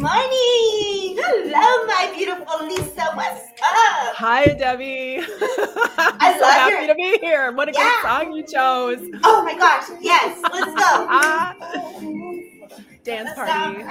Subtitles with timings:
[0.00, 1.18] morning.
[1.18, 3.10] Hello, my beautiful Lisa.
[3.14, 4.14] What's up?
[4.14, 5.18] Hi, Debbie.
[5.18, 5.24] I'm
[6.38, 7.52] so happy your- to be here.
[7.52, 7.80] What a Yeah.
[8.00, 9.00] great song you chose.
[9.24, 10.74] Oh my gosh, yes, let's go.
[11.10, 11.54] Ah,
[13.04, 13.82] dance party.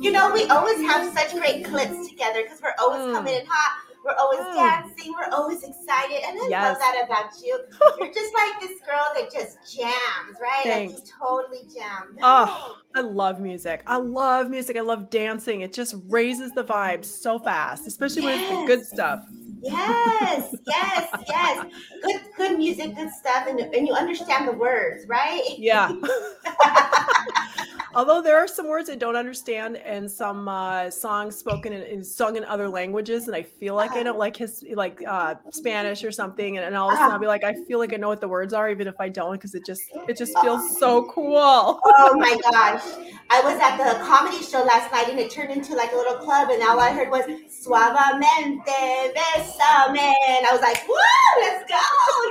[0.00, 3.12] You know, we always have such great clips together because we're always Mm.
[3.14, 3.78] coming in hot.
[4.08, 4.54] We're always Mm.
[4.54, 5.12] dancing.
[5.12, 6.22] We're always excited.
[6.24, 7.58] And I love that about you.
[7.98, 10.62] You're just like this girl that just jams, right?
[10.62, 10.94] Thanks.
[10.94, 12.16] Like you totally jam.
[12.22, 13.82] Oh, I love music.
[13.86, 14.76] I love music.
[14.76, 15.60] I love dancing.
[15.60, 19.24] It just raises the vibes so fast, especially when it's the good stuff.
[19.60, 21.66] Yes, yes, yes.
[22.02, 25.42] Good, good music, good stuff, and, and you understand the words, right?
[25.56, 25.92] Yeah.
[27.94, 32.04] Although there are some words I don't understand and some uh, songs spoken in, in
[32.04, 36.04] sung in other languages, and I feel like I don't like his like uh, Spanish
[36.04, 37.96] or something, and, and all of a sudden I'll be like, I feel like I
[37.96, 40.78] know what the words are, even if I don't, because it just it just feels
[40.78, 41.80] so cool.
[41.84, 42.82] Oh my gosh.
[43.30, 46.18] I was at the comedy show last night and it turned into like a little
[46.18, 49.12] club and all I heard was suavemente
[49.48, 50.14] besame.
[50.28, 50.96] And I was like, woo,
[51.40, 51.78] let's go.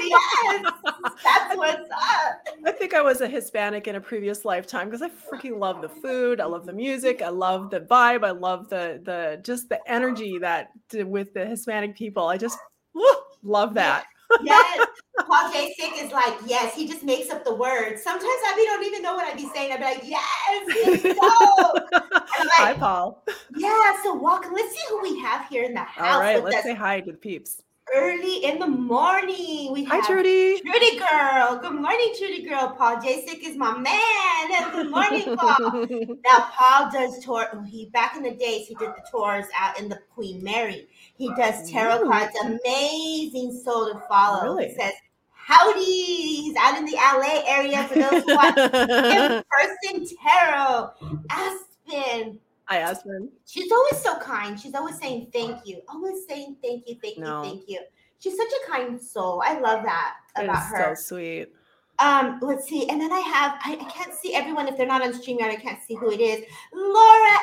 [0.08, 0.74] Yes.
[1.24, 2.48] That's what's up.
[2.66, 5.90] I think I was a Hispanic in a previous lifetime because I freaking love the
[5.90, 9.80] food, I love the music, I love the vibe, I love the the just the
[9.88, 12.28] energy that with the Hispanic people.
[12.28, 12.58] I just
[12.94, 13.04] woo,
[13.44, 14.06] love that.
[14.44, 14.88] Yes.
[15.26, 18.04] Paul Jasic is like, yes, he just makes up the words.
[18.04, 19.72] Sometimes I be, don't even know what I'd be saying.
[19.74, 20.24] I'd be like, yes,
[21.22, 23.24] I'm Hi, Paul.
[23.56, 24.46] yeah, so walk.
[24.52, 27.02] Let's see who we have here in the house All right, let's us say hi
[27.02, 27.62] to the peeps.
[27.96, 29.72] early in the morning.
[29.72, 30.62] We Hi, Trudy.
[30.62, 31.60] Trudy girl.
[31.62, 32.76] Good morning, Trudy girl.
[32.78, 34.72] Paul Jasic is my man.
[34.72, 35.86] Good morning, Paul.
[36.26, 37.48] now Paul does tour.
[37.54, 40.88] Oh, he back in the days he did the tours out in the Queen Mary.
[41.18, 42.36] He does tarot cards.
[42.44, 44.44] Amazing soul to follow.
[44.44, 44.70] Really?
[44.70, 44.94] He says
[45.48, 45.82] howdy.
[45.82, 50.90] He's out in the LA area for those who want in person tarot.
[51.30, 52.40] Aspen.
[52.66, 53.30] Hi, Aspen.
[53.46, 54.60] She's always so kind.
[54.60, 55.82] She's always saying thank you.
[55.88, 57.44] Always saying thank you, thank No.
[57.44, 57.80] you, thank you.
[58.20, 59.42] She's such a kind soul.
[59.46, 60.96] I love that It about her.
[60.98, 61.48] so sweet.
[62.00, 62.88] Um, let's see.
[62.90, 65.50] And then I have I, I can't see everyone if they're not on StreamYard.
[65.50, 66.46] I can't see who it is.
[66.74, 67.38] Laura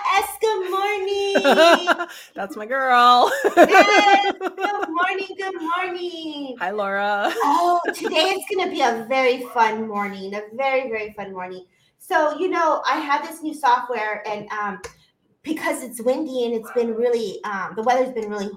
[0.71, 2.09] morning.
[2.35, 3.33] That's my girl.
[3.57, 4.35] yes.
[4.39, 4.51] Good
[4.89, 5.29] morning.
[5.37, 6.57] Good morning.
[6.59, 7.33] Hi, Laura.
[7.37, 10.35] Oh, today is gonna be a very fun morning.
[10.35, 11.67] A very, very fun morning.
[11.99, 14.81] So, you know, I have this new software and um
[15.43, 18.51] because it's windy and it's been really um the weather's been really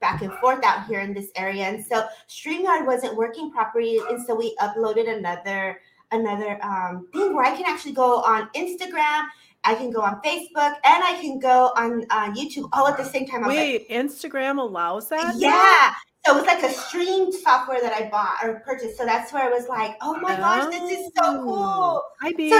[0.00, 1.64] back and forth out here in this area.
[1.64, 4.00] And so StreamYard wasn't working properly.
[4.10, 5.80] And so we uploaded another
[6.12, 9.24] another um thing where I can actually go on Instagram,
[9.64, 13.04] I can go on Facebook, and I can go on uh, YouTube all at the
[13.04, 13.44] same time.
[13.44, 15.24] I was like, Wait, Instagram allows that?
[15.24, 15.32] now?
[15.36, 15.92] yeah.
[16.26, 18.96] So it was like a streamed software that I bought or purchased.
[18.96, 21.42] So that's where I was like, oh my gosh, this is so Oh.
[21.44, 22.02] cool.
[22.22, 22.48] Hi, B.
[22.50, 22.56] So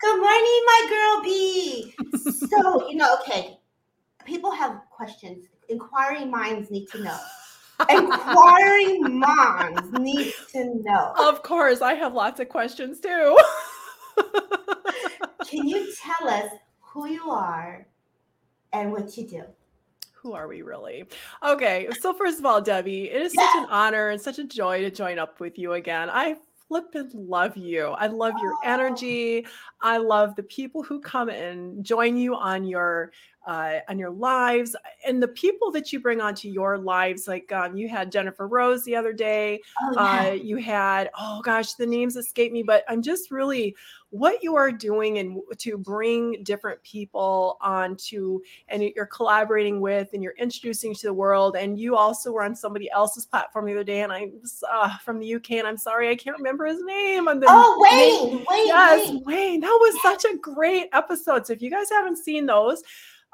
[0.00, 1.94] good morning, my girl B.
[2.48, 3.58] so, you know, okay.
[4.24, 5.46] People have questions.
[5.72, 7.18] Inquiring minds need to know.
[7.88, 11.14] Inquiring minds need to know.
[11.18, 13.38] of course, I have lots of questions too.
[15.48, 16.50] Can you tell us
[16.80, 17.86] who you are
[18.72, 19.42] and what you do?
[20.14, 21.04] Who are we really?
[21.42, 24.80] Okay, so first of all, Debbie, it is such an honor and such a joy
[24.82, 26.08] to join up with you again.
[26.10, 26.36] I
[26.68, 27.88] flippin' love you.
[27.88, 28.60] I love your Oh.
[28.64, 29.46] energy.
[29.80, 33.12] I love the people who come and join you on your
[33.46, 34.76] uh, on your lives
[35.06, 37.26] and the people that you bring onto your lives.
[37.26, 39.60] Like um, you had Jennifer Rose the other day.
[39.82, 43.74] Oh, uh, you had oh gosh the names escape me but i'm just really
[44.10, 50.22] what you are doing and to bring different people onto and you're collaborating with and
[50.22, 53.84] you're introducing to the world and you also were on somebody else's platform the other
[53.84, 54.32] day and i'm
[54.70, 58.30] uh, from the uk and i'm sorry i can't remember his name I'm the oh,
[58.30, 59.22] Wayne, Wayne, yes Wayne.
[59.24, 62.82] wayne that was such a great episode so if you guys haven't seen those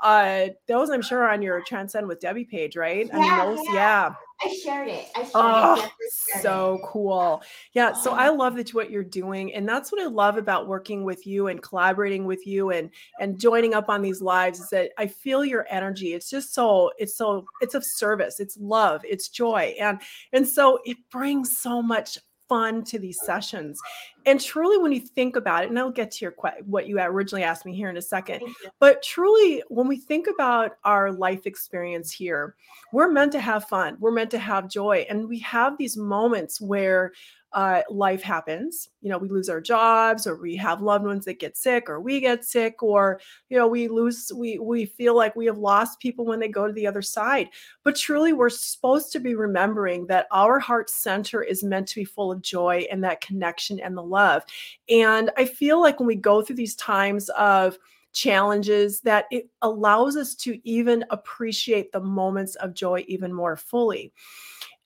[0.03, 3.47] uh those i'm sure are on your transcend with debbie page right i mean Yeah,
[3.47, 3.73] those yeah.
[3.75, 5.09] yeah I shared it.
[5.17, 5.81] I shared Oh, it.
[5.81, 5.91] Shared
[6.37, 6.43] it.
[6.43, 7.43] so cool.
[7.73, 7.93] Yeah.
[7.93, 8.13] So.
[8.13, 9.53] I love that what you're doing.
[9.53, 13.37] And that's what I love about working with you and collaborating with you and and
[13.41, 16.15] joining up on these lives is that I feel your energy.
[16.15, 19.75] It's just so it's so it's of service, it's love, it's joy.
[19.81, 20.01] And
[20.33, 22.17] and so it brings so much
[22.49, 23.81] fun to these sessions.
[24.29, 27.01] And truly when you think about it, and I'll get to your que- what you
[27.01, 28.43] originally asked me here in a second,
[28.79, 32.55] but truly, when we think about our life experience here,
[32.93, 33.97] we're meant to have fun.
[33.99, 35.07] We're meant to have joy.
[35.09, 37.13] And we have these moments where
[37.53, 38.89] uh, life happens.
[39.01, 42.01] You know, we lose our jobs, or we have loved ones that get sick, or
[42.01, 44.31] we get sick, or you know, we lose.
[44.35, 47.49] We we feel like we have lost people when they go to the other side.
[47.85, 52.05] But truly, we're supposed to be remembering that our heart center is meant to be
[52.05, 54.43] full of joy and that connection and the love.
[54.89, 57.79] And I feel like when we go through these times of
[58.13, 64.13] challenges that it allows us to even appreciate the moments of joy even more fully.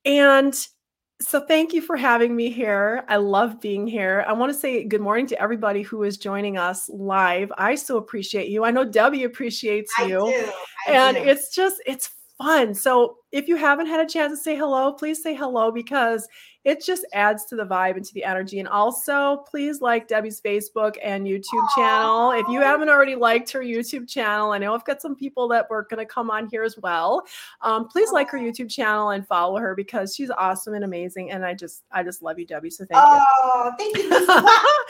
[0.04, 0.54] And
[1.22, 3.04] so thank you for having me here.
[3.08, 4.24] I love being here.
[4.26, 7.52] I want to say good morning to everybody who is joining us live.
[7.56, 8.64] I so appreciate you.
[8.64, 10.26] I know Debbie appreciates you.
[10.26, 10.52] I
[10.88, 11.22] I and do.
[11.22, 12.74] it's just it's fun.
[12.74, 16.26] So if you haven't had a chance to say hello, please say hello because
[16.64, 18.60] it just adds to the vibe and to the energy.
[18.60, 22.32] And also, please like Debbie's Facebook and YouTube channel.
[22.32, 25.68] If you haven't already liked her YouTube channel, I know I've got some people that
[25.68, 27.26] were going to come on here as well.
[27.62, 31.32] Um, please like her YouTube channel and follow her because she's awesome and amazing.
[31.32, 32.70] And I just, I just love you, Debbie.
[32.70, 33.24] So thank oh, you.
[33.42, 34.10] Oh, thank you.
[34.10, 34.44] what,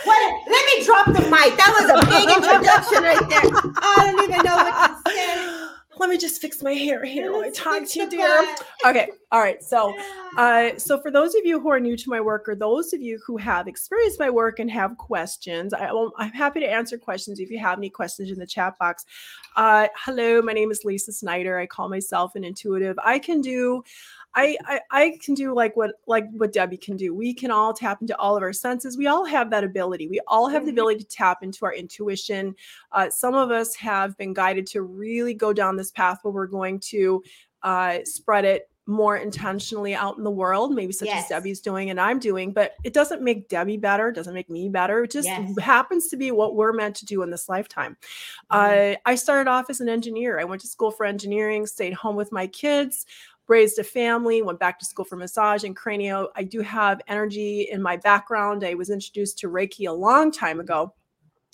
[0.04, 1.56] what, let me drop the mic.
[1.56, 3.72] That was a big introduction right there.
[3.80, 4.91] I don't even know what
[5.98, 8.56] let me just fix my hair here while I talk to you, dear.
[8.84, 9.10] Okay.
[9.30, 9.62] All right.
[9.62, 9.94] So,
[10.36, 13.00] uh, so for those of you who are new to my work, or those of
[13.00, 17.38] you who have experienced my work and have questions, I, am happy to answer questions
[17.38, 19.04] if you have any questions in the chat box.
[19.54, 21.58] Uh, hello, my name is Lisa Snyder.
[21.58, 22.98] I call myself an intuitive.
[23.04, 23.84] I can do
[24.34, 27.14] I, I, I can do like what like what Debbie can do.
[27.14, 28.96] We can all tap into all of our senses.
[28.96, 30.08] We all have that ability.
[30.08, 30.78] We all have the mm-hmm.
[30.78, 32.54] ability to tap into our intuition.
[32.92, 36.46] Uh, some of us have been guided to really go down this path where we're
[36.46, 37.22] going to
[37.62, 41.24] uh, spread it more intentionally out in the world, maybe such yes.
[41.24, 44.50] as Debbie's doing and I'm doing, but it doesn't make Debbie better, it doesn't make
[44.50, 45.04] me better.
[45.04, 45.56] It just yes.
[45.60, 47.96] happens to be what we're meant to do in this lifetime.
[48.50, 48.94] Mm-hmm.
[48.94, 50.40] Uh, I started off as an engineer.
[50.40, 53.06] I went to school for engineering, stayed home with my kids
[53.52, 56.28] raised a family, went back to school for massage and cranio.
[56.34, 58.64] I do have energy in my background.
[58.64, 60.94] I was introduced to Reiki a long time ago.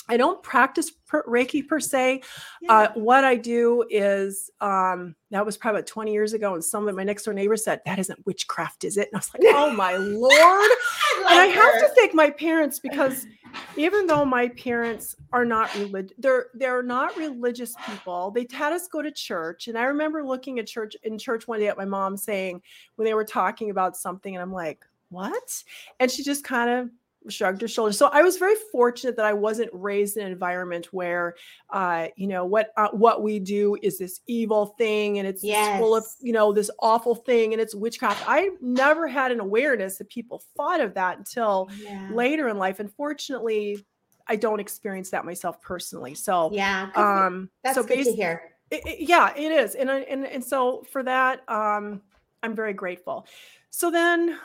[0.08, 2.22] I don't practice per, Reiki per se.
[2.62, 2.72] Yeah.
[2.72, 6.88] Uh, what I do is um, that was probably about 20 years ago, and some
[6.88, 9.08] of my next door neighbors said, That isn't witchcraft, is it?
[9.12, 10.32] And I was like, Oh my Lord.
[10.32, 13.26] I and I have to thank my parents because
[13.76, 18.30] even though my parents are not religious, they're they're not religious people.
[18.30, 19.68] They had us go to church.
[19.68, 22.62] And I remember looking at church in church one day at my mom saying
[22.96, 25.62] when they were talking about something, and I'm like, what?
[26.00, 26.90] And she just kind of
[27.28, 27.98] shrugged her shoulders.
[27.98, 31.34] So I was very fortunate that I wasn't raised in an environment where,
[31.70, 35.78] uh, you know, what uh, what we do is this evil thing and it's yes.
[35.78, 38.22] full of, you know, this awful thing and it's witchcraft.
[38.26, 42.08] I never had an awareness that people thought of that until yeah.
[42.12, 42.80] later in life.
[42.80, 43.84] Unfortunately,
[44.26, 46.14] I don't experience that myself personally.
[46.14, 48.52] So yeah, um, that's so good to hear.
[48.70, 52.02] It, it, yeah, it is, and and and so for that, um,
[52.42, 53.26] I'm very grateful.
[53.70, 54.38] So then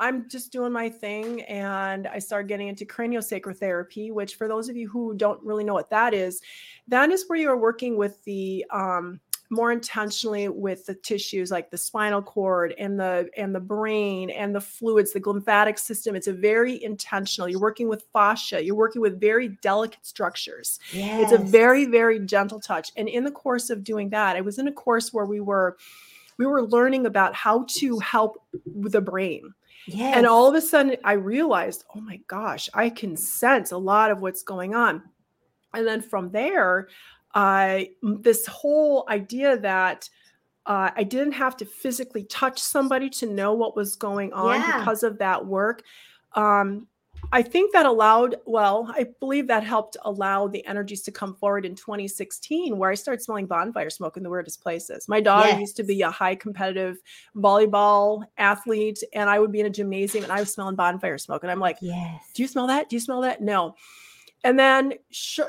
[0.00, 4.68] I'm just doing my thing and I started getting into craniosacral therapy, which for those
[4.68, 6.40] of you who don't really know what that is,
[6.88, 9.20] that is where you are working with the um,
[9.50, 14.54] more intentionally with the tissues like the spinal cord and the and the brain and
[14.54, 16.14] the fluids the lymphatic system.
[16.14, 17.48] It's a very intentional.
[17.48, 18.64] You're working with fascia.
[18.64, 20.78] You're working with very delicate structures.
[20.92, 21.24] Yes.
[21.24, 22.92] it's a very very gentle touch.
[22.96, 25.76] And in the course of doing that i was in a course where we were
[26.38, 29.52] we were learning about how to help the brain
[29.86, 30.16] Yes.
[30.16, 34.10] And all of a sudden, I realized, oh my gosh, I can sense a lot
[34.10, 35.02] of what's going on.
[35.74, 36.88] And then from there,
[37.34, 40.08] I this whole idea that
[40.66, 44.78] uh, I didn't have to physically touch somebody to know what was going on yeah.
[44.78, 45.82] because of that work.
[46.34, 46.86] Um,
[47.32, 51.64] I think that allowed, well, I believe that helped allow the energies to come forward
[51.64, 55.08] in 2016, where I started smelling bonfire smoke in the weirdest places.
[55.08, 55.60] My daughter yes.
[55.60, 56.98] used to be a high competitive
[57.36, 61.42] volleyball athlete, and I would be in a gymnasium and I was smelling bonfire smoke.
[61.42, 62.22] And I'm like, yes.
[62.34, 62.88] Do you smell that?
[62.88, 63.40] Do you smell that?
[63.40, 63.74] No.
[64.42, 64.94] And then,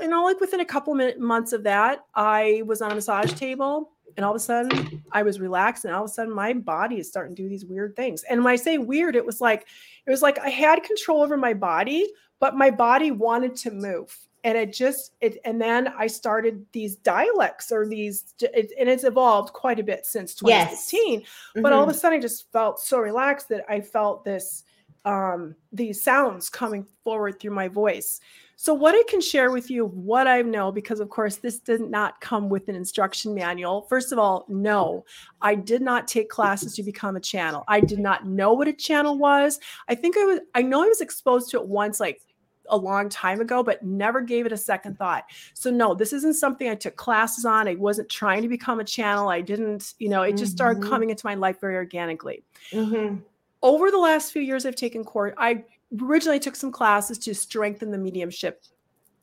[0.01, 3.33] you know, like within a couple minute, months of that, I was on a massage
[3.33, 6.53] table and all of a sudden I was relaxed and all of a sudden my
[6.53, 8.23] body is starting to do these weird things.
[8.23, 9.67] And when I say weird, it was like
[10.05, 14.15] it was like I had control over my body, but my body wanted to move.
[14.43, 19.03] And it just it and then I started these dialects or these it, and it's
[19.03, 21.19] evolved quite a bit since 2016.
[21.19, 21.29] Yes.
[21.29, 21.61] Mm-hmm.
[21.61, 21.99] But all of a mm-hmm.
[21.99, 24.63] sudden I just felt so relaxed that I felt this
[25.05, 28.19] um these sounds coming forward through my voice.
[28.61, 31.81] So, what I can share with you, what I know, because of course, this did
[31.81, 33.87] not come with an instruction manual.
[33.89, 35.03] First of all, no,
[35.41, 37.63] I did not take classes to become a channel.
[37.67, 39.59] I did not know what a channel was.
[39.87, 42.21] I think I was, I know I was exposed to it once, like
[42.69, 45.23] a long time ago, but never gave it a second thought.
[45.55, 47.67] So, no, this isn't something I took classes on.
[47.67, 49.29] I wasn't trying to become a channel.
[49.29, 50.91] I didn't, you know, it just started mm-hmm.
[50.91, 52.43] coming into my life very organically.
[52.71, 53.21] Mm-hmm.
[53.61, 55.63] Over the last few years, I've taken court, I
[56.01, 58.63] originally took some classes to strengthen the mediumship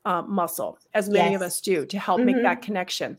[0.05, 1.41] uh, muscle, as many yes.
[1.41, 2.27] of us do, to help mm-hmm.
[2.27, 3.17] make that connection.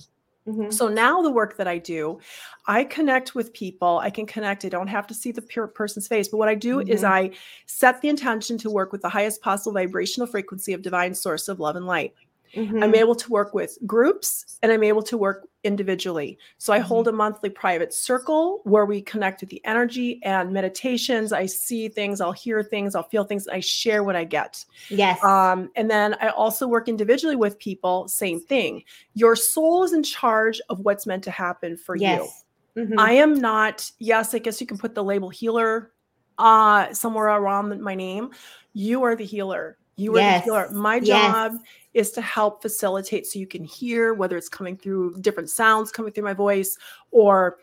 [0.48, 0.70] Mm-hmm.
[0.70, 2.18] So now the work that I do,
[2.66, 3.98] I connect with people.
[3.98, 4.64] I can connect.
[4.64, 6.28] I don't have to see the person's face.
[6.28, 6.90] But what I do mm-hmm.
[6.90, 7.32] is I
[7.66, 11.60] set the intention to work with the highest possible vibrational frequency of divine source of
[11.60, 12.14] love and light.
[12.54, 12.82] Mm-hmm.
[12.82, 16.38] I'm able to work with groups and I'm able to work individually.
[16.58, 16.88] So I mm-hmm.
[16.88, 21.32] hold a monthly private circle where we connect with the energy and meditations.
[21.32, 24.64] I see things, I'll hear things, I'll feel things, I share what I get.
[24.88, 25.22] Yes.
[25.22, 28.82] Um, and then I also work individually with people, same thing.
[29.14, 32.44] Your soul is in charge of what's meant to happen for yes.
[32.74, 32.84] you.
[32.84, 32.98] Mm-hmm.
[32.98, 35.92] I am not, yes, I guess you can put the label healer
[36.38, 38.30] uh somewhere around my name.
[38.72, 39.76] You are the healer.
[40.00, 40.40] You are yes.
[40.40, 40.70] the healer.
[40.70, 41.62] My job yes
[41.94, 46.12] is to help facilitate so you can hear whether it's coming through different sounds coming
[46.12, 46.78] through my voice
[47.10, 47.58] or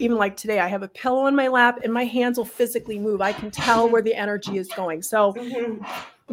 [0.00, 3.00] even like today, I have a pillow in my lap and my hands will physically
[3.00, 3.20] move.
[3.20, 5.02] I can tell where the energy is going.
[5.02, 5.82] So, mm-hmm.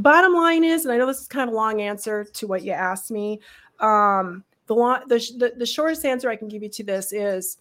[0.02, 2.62] bottom line is, and I know this is kind of a long answer to what
[2.62, 3.40] you asked me.
[3.80, 7.58] Um, the, long, the, the, the shortest answer I can give you to this is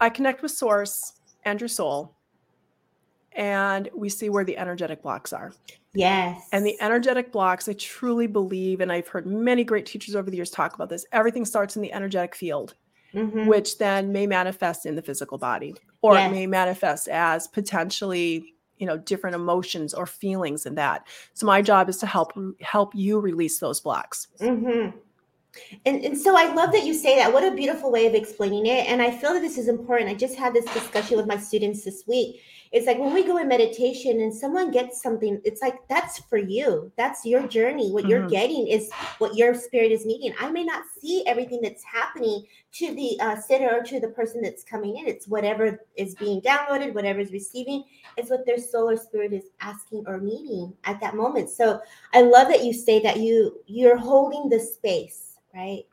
[0.00, 1.12] I connect with Source
[1.44, 2.15] and your soul,
[3.36, 5.52] and we see where the energetic blocks are.
[5.94, 6.48] Yes.
[6.52, 10.36] And the energetic blocks, I truly believe, and I've heard many great teachers over the
[10.36, 12.74] years talk about this, everything starts in the energetic field,
[13.14, 13.46] mm-hmm.
[13.46, 16.30] which then may manifest in the physical body, or yes.
[16.30, 21.62] it may manifest as potentially you know different emotions or feelings in that so my
[21.62, 24.94] job is to help help you release those blocks mm-hmm.
[25.86, 28.66] and, and so i love that you say that what a beautiful way of explaining
[28.66, 31.38] it and i feel that this is important i just had this discussion with my
[31.38, 32.42] students this week
[32.72, 36.38] it's like when we go in meditation and someone gets something it's like that's for
[36.38, 36.90] you.
[36.96, 37.90] That's your journey.
[37.90, 38.10] What mm-hmm.
[38.10, 40.34] you're getting is what your spirit is needing.
[40.40, 44.42] I may not see everything that's happening to the uh, sitter or to the person
[44.42, 45.06] that's coming in.
[45.06, 47.84] It's whatever is being downloaded whatever is receiving
[48.16, 51.50] it's what their solar spirit is asking or needing at that moment.
[51.50, 51.80] So
[52.12, 55.84] i love that you say that you you're holding the space right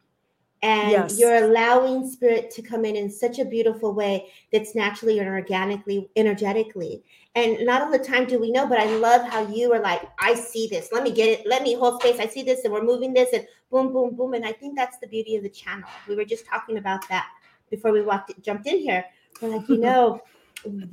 [0.63, 1.19] and yes.
[1.19, 6.09] you're allowing spirit to come in in such a beautiful way that's naturally and organically
[6.15, 7.03] energetically.
[7.35, 10.01] And not all the time do we know but i love how you are like
[10.19, 10.89] i see this.
[10.91, 11.45] Let me get it.
[11.45, 12.19] Let me hold space.
[12.19, 14.33] I see this and we're moving this and boom boom boom.
[14.33, 15.89] And i think that's the beauty of the channel.
[16.07, 17.27] We were just talking about that
[17.69, 19.05] before we walked jumped in here.
[19.41, 20.21] We're like you know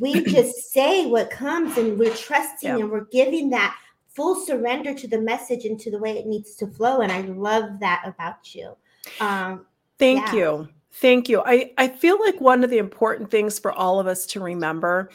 [0.01, 2.79] we just say what comes and we're trusting yeah.
[2.79, 3.77] and we're giving that
[4.09, 7.03] full surrender to the message and to the way it needs to flow.
[7.03, 8.75] And i love that about you
[9.19, 9.67] um,
[9.99, 10.35] Thank yeah.
[10.35, 10.69] you.
[10.93, 11.43] Thank you.
[11.45, 15.11] I, I feel like one of the important things for all of us to remember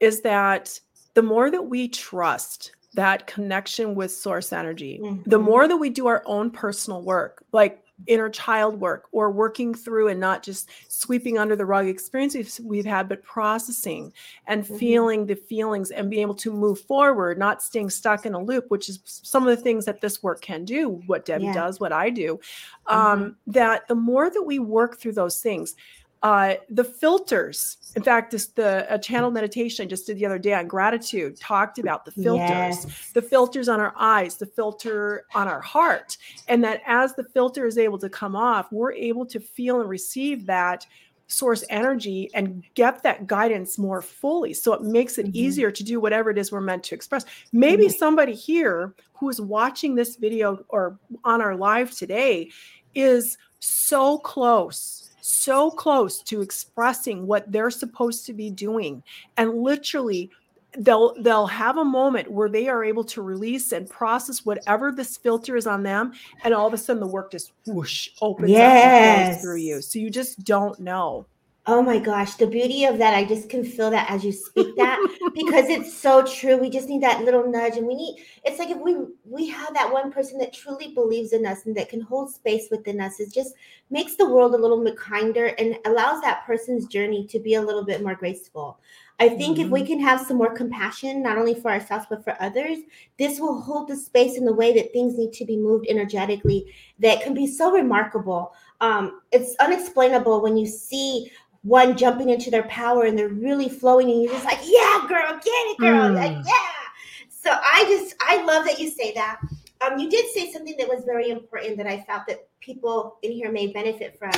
[0.00, 0.78] is that
[1.14, 5.28] the more that we trust that connection with source energy, mm-hmm.
[5.28, 9.74] the more that we do our own personal work, like inner child work or working
[9.74, 14.12] through and not just sweeping under the rug experiences we've had, but processing
[14.46, 14.76] and mm-hmm.
[14.76, 18.66] feeling the feelings and being able to move forward, not staying stuck in a loop,
[18.68, 21.54] which is some of the things that this work can do, what Debbie yeah.
[21.54, 22.40] does, what I do.
[22.88, 22.96] Mm-hmm.
[22.96, 25.74] Um, that the more that we work through those things,
[26.22, 27.78] uh, the filters.
[27.96, 31.38] In fact, this the a channel meditation I just did the other day on gratitude
[31.38, 33.10] talked about the filters, yes.
[33.12, 36.16] the filters on our eyes, the filter on our heart,
[36.48, 39.90] and that as the filter is able to come off, we're able to feel and
[39.90, 40.86] receive that
[41.26, 44.52] source energy and get that guidance more fully.
[44.52, 45.36] So it makes it mm-hmm.
[45.36, 47.24] easier to do whatever it is we're meant to express.
[47.52, 47.96] Maybe mm-hmm.
[47.96, 52.50] somebody here who is watching this video or on our live today
[52.94, 59.02] is so close so close to expressing what they're supposed to be doing.
[59.36, 60.30] And literally
[60.78, 65.16] they'll they'll have a moment where they are able to release and process whatever this
[65.16, 66.12] filter is on them
[66.44, 69.28] and all of a sudden the work just whoosh opens yes.
[69.28, 69.80] up and through you.
[69.80, 71.26] So you just don't know
[71.64, 74.74] Oh my gosh, the beauty of that, I just can feel that as you speak
[74.76, 74.98] that
[75.32, 76.56] because it's so true.
[76.56, 79.72] We just need that little nudge and we need it's like if we we have
[79.74, 83.20] that one person that truly believes in us and that can hold space within us,
[83.20, 83.54] it just
[83.90, 87.62] makes the world a little bit kinder and allows that person's journey to be a
[87.62, 88.80] little bit more graceful.
[89.20, 89.66] I think mm-hmm.
[89.66, 89.86] if we mm-hmm.
[89.86, 92.78] can have some more compassion, not only for ourselves, but for others,
[93.18, 96.74] this will hold the space in the way that things need to be moved energetically
[96.98, 98.52] that can be so remarkable.
[98.80, 101.30] Um, it's unexplainable when you see
[101.62, 105.32] one jumping into their power and they're really flowing and you're just like yeah girl
[105.32, 106.14] get it girl mm.
[106.14, 109.40] like yeah so i just i love that you say that
[109.80, 113.32] um you did say something that was very important that i felt that people in
[113.32, 114.32] here may benefit from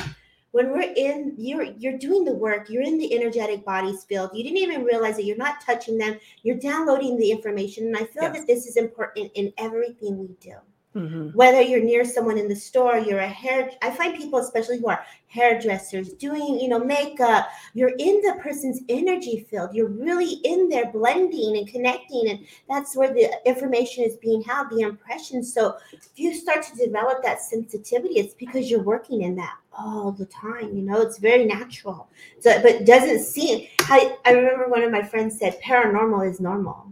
[0.50, 4.44] when we're in you're you're doing the work you're in the energetic bodies field you
[4.44, 8.24] didn't even realize that you're not touching them you're downloading the information and i feel
[8.24, 8.36] yes.
[8.38, 10.54] that this is important in everything we do
[10.94, 11.30] Mm-hmm.
[11.30, 13.68] Whether you're near someone in the store, you're a hair.
[13.82, 17.48] I find people, especially who are hairdressers, doing you know makeup.
[17.74, 19.74] You're in the person's energy field.
[19.74, 24.70] You're really in there, blending and connecting, and that's where the information is being held,
[24.70, 25.42] the impression.
[25.42, 30.12] So if you start to develop that sensitivity, it's because you're working in that all
[30.12, 30.76] the time.
[30.76, 32.08] You know, it's very natural.
[32.38, 33.66] So, but doesn't seem.
[33.80, 36.86] I, I remember one of my friends said, "Paranormal is normal."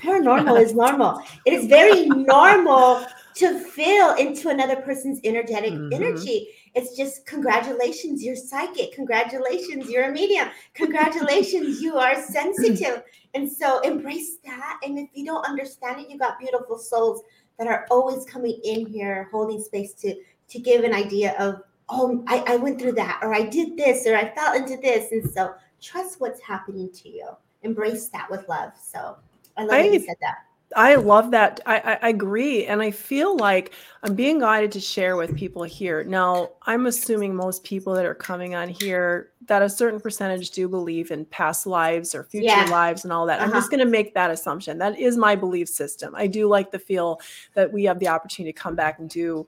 [0.00, 1.20] Paranormal is normal.
[1.44, 3.04] It is very normal
[3.36, 5.94] to feel into another person's energetic Mhm.
[5.94, 6.48] energy.
[6.74, 8.92] It's just congratulations, you're psychic.
[8.92, 10.48] Congratulations, you're a medium.
[10.74, 13.02] Congratulations, you are sensitive.
[13.34, 14.80] And so embrace that.
[14.84, 17.22] And if you don't understand it, you got beautiful souls
[17.58, 20.16] that are always coming in here, holding space to
[20.48, 24.04] to give an idea of, oh, I, I went through that, or I did this,
[24.04, 25.12] or I fell into this.
[25.12, 27.28] And so trust what's happening to you.
[27.62, 28.72] Embrace that with love.
[28.76, 29.16] So
[29.56, 30.38] I love that you said that.
[30.76, 31.60] I love that.
[31.66, 32.66] I, I, agree.
[32.66, 33.72] And I feel like
[34.02, 36.04] I'm being guided to share with people here.
[36.04, 40.68] Now, I'm assuming most people that are coming on here that a certain percentage do
[40.68, 42.68] believe in past lives or future Yeah.
[42.70, 43.40] lives and all that.
[43.40, 43.58] I'm Uh-huh.
[43.58, 44.78] just going to make that assumption.
[44.78, 46.14] That is my belief system.
[46.14, 47.20] I do like the feel
[47.54, 49.46] that we have the opportunity to come back and do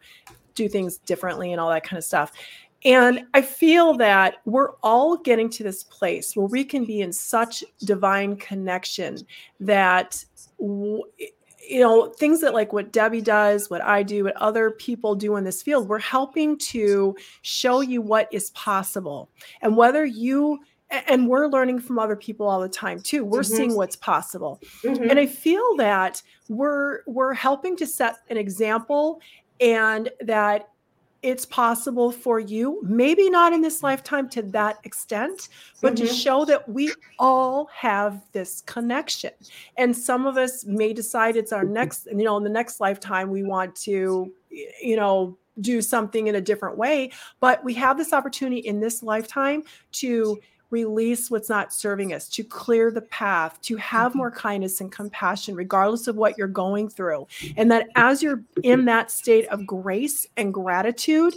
[0.55, 2.31] do things differently and all that kind of stuff.
[2.85, 7.13] And I feel that we're all getting to this place where we can be in
[7.13, 9.19] such divine connection
[9.61, 10.23] that
[10.63, 15.37] you know things that like what debbie does what i do what other people do
[15.37, 19.29] in this field we're helping to show you what is possible
[19.63, 20.59] and whether you
[20.91, 23.57] and we're learning from other people all the time too we're Mhm.
[23.57, 25.11] seeing what's possible Mhm.
[25.11, 29.21] and i feel that we're we're helping to set an example
[29.61, 30.69] and that
[31.23, 35.49] it's possible for you maybe not in this lifetime to that extent
[35.81, 36.23] but to Mhm.
[36.23, 39.31] show that we all have this connection
[39.77, 43.31] and some of us may decide it's our next you know in the next lifetime
[43.31, 48.13] we want to you know do something in a different way but we have this
[48.13, 49.63] opportunity in this lifetime
[49.93, 50.39] to
[50.73, 54.17] release what's not serving us to clear the path to have Mhm.
[54.17, 57.27] more kindness and compassion regardless of what you're going through
[57.57, 61.35] and that as you're in that state of grace and gratitude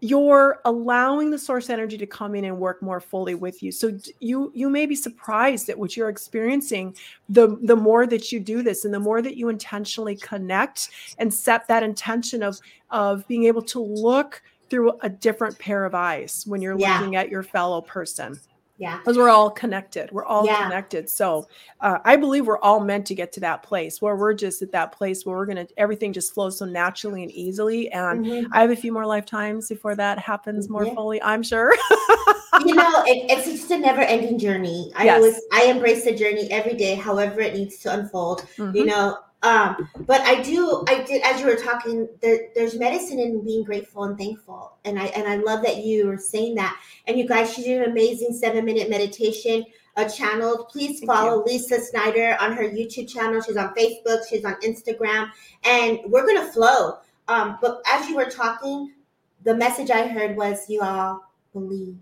[0.00, 3.96] you're allowing the source energy to come in and work more fully with you so
[4.20, 6.94] you you may be surprised at what you're experiencing
[7.28, 11.32] the the more that you do this and the more that you intentionally connect and
[11.32, 12.58] set that intention of
[12.90, 16.98] of being able to look through a different pair of eyes when you're Yeah.
[16.98, 18.38] looking at your fellow person
[18.76, 18.98] yeah.
[18.98, 20.62] because we're all connected we're all Yeah.
[20.64, 21.46] connected so
[21.80, 24.72] uh, i believe we're all meant to get to that place where we're just at
[24.72, 28.46] that place where we're gonna everything just flows so naturally and easily and Mhm.
[28.52, 30.94] I have a few more lifetimes before that happens more Yeah.
[30.94, 31.72] fully, I'm sure.
[32.64, 34.92] you know, it, it's just a never-ending journey.
[34.96, 35.16] I Yes.
[35.16, 38.46] always, I embrace the journey every day, however it needs to unfold.
[38.58, 38.86] You Mhm.
[38.86, 43.44] know, um, but I do, I did, as you were talking, there, there's medicine in
[43.44, 46.80] being grateful and thankful, and I and I love that you were saying that.
[47.06, 49.66] And you guys, she did an amazing seven-minute meditation.
[49.96, 50.70] Uh, channeled.
[50.70, 53.40] Please Thank follow Lisa Snyder on her YouTube channel.
[53.40, 54.22] She's on Facebook.
[54.28, 55.30] She's on Instagram,
[55.62, 56.98] and we're gonna flow.
[57.28, 58.92] Um, but as you were talking,
[59.44, 61.96] the message I heard was, "You all believe."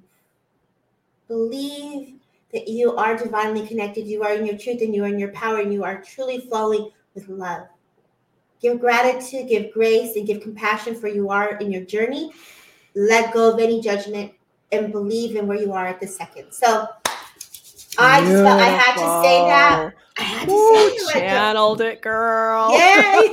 [1.29, 2.15] believe
[2.53, 5.33] that you are divinely connected, you are in your truth, and you are in your
[5.33, 7.67] power, and you are truly flowing with love.
[8.61, 12.33] Give gratitude, give grace, and give compassion for you are in your journey.
[12.95, 14.33] Let go of any judgment
[14.71, 16.53] and believe in where you are at the second.
[16.53, 16.87] So
[17.99, 19.93] I just felt I had to say that.
[20.19, 21.29] I had to Ooh, say that.
[21.29, 22.71] channeled it, girl.
[22.73, 23.31] Yay!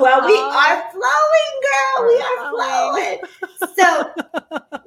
[0.00, 2.06] well, we are flowing, girl.
[2.08, 3.18] We are flowing.
[3.76, 3.88] So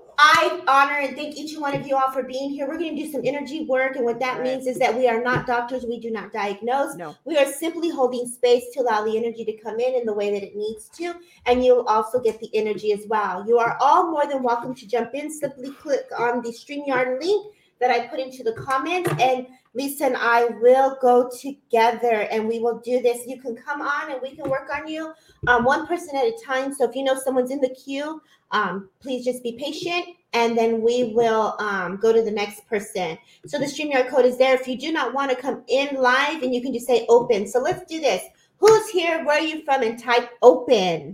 [0.19, 2.67] I honor and thank each and one of you all for being here.
[2.67, 3.97] We're going to do some energy work.
[3.97, 5.85] And what that means is that we are not doctors.
[5.85, 6.95] We do not diagnose.
[6.95, 7.15] No.
[7.25, 10.31] We are simply holding space to allow the energy to come in in the way
[10.31, 11.13] that it needs to.
[11.45, 13.45] And you'll also get the energy as well.
[13.47, 15.29] You are all more than welcome to jump in.
[15.29, 19.11] Simply click on the StreamYard link that I put into the comments.
[19.19, 23.27] And Lisa and I will go together and we will do this.
[23.27, 25.13] You can come on and we can work on you
[25.45, 26.73] um, one person at a time.
[26.73, 28.19] So if you know someone's in the queue,
[28.51, 33.17] um, please just be patient and then we will um, go to the next person.
[33.45, 34.55] So the StreamYard code is there.
[34.55, 37.47] If you do not want to come in live, and you can just say open.
[37.47, 38.23] So let's do this.
[38.57, 39.23] Who's here?
[39.25, 39.83] Where are you from?
[39.83, 41.13] And type open.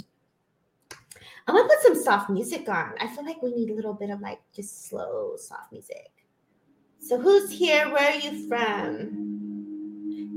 [1.48, 2.94] I'm gonna put some soft music on.
[3.00, 6.12] I feel like we need a little bit of like just slow, soft music.
[7.00, 7.92] So who's here?
[7.92, 9.24] Where are you from?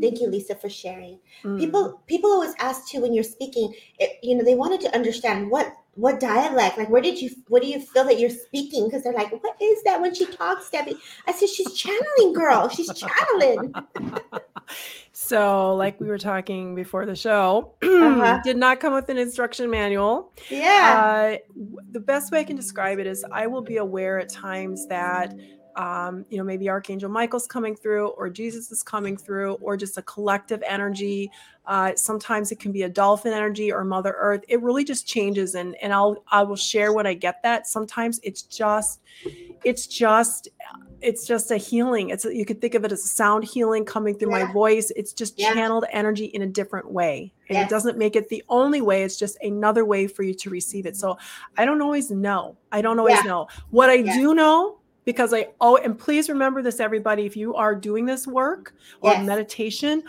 [0.01, 1.59] Thank you, Lisa, for sharing Mm.
[1.59, 5.51] people people always ask too when you're speaking it, you know they wanted to understand
[5.51, 6.79] what what dialect?
[6.79, 8.85] Like where did you what do you feel that you're speaking?
[8.87, 10.97] Because they're like what is that when she talks debbie?
[11.27, 12.69] I said she's channeling girl.
[12.69, 13.75] She's channeling.
[15.13, 18.41] So, like we were talking before the show, Uh-huh.
[18.45, 20.33] did not come with an instruction manual.
[20.51, 21.39] yeah.
[21.39, 24.87] Uh, the best way I can describe it is I will be aware at times
[24.89, 25.35] that
[25.77, 29.99] um, you know, maybe Archangel Michael's coming through, or Jesus is coming through, or just
[29.99, 31.31] a collective energy.
[31.67, 34.43] Uh, sometimes it can be a dolphin energy or Mother Earth.
[34.49, 37.67] It really just changes, and and I'll I will share when I get that.
[37.67, 39.01] Sometimes it's just,
[39.65, 40.49] it's just
[41.03, 42.09] it's just a healing.
[42.09, 44.47] It's you could think of it as a sound healing coming through yeah.
[44.47, 44.91] my voice.
[44.97, 45.53] It's just yeah.
[45.53, 47.33] channeled energy in a different way.
[47.49, 49.05] And it doesn't make it the only way.
[49.05, 50.97] It's just another way for you to receive it.
[50.97, 51.17] So
[51.57, 52.57] I don't always know.
[52.73, 53.31] I don't always yeah.
[53.31, 53.49] know.
[53.71, 54.76] What I do know
[55.07, 59.13] because I oh and please remember this everybody if you are doing this work or
[59.13, 59.27] yes.
[59.27, 60.03] meditation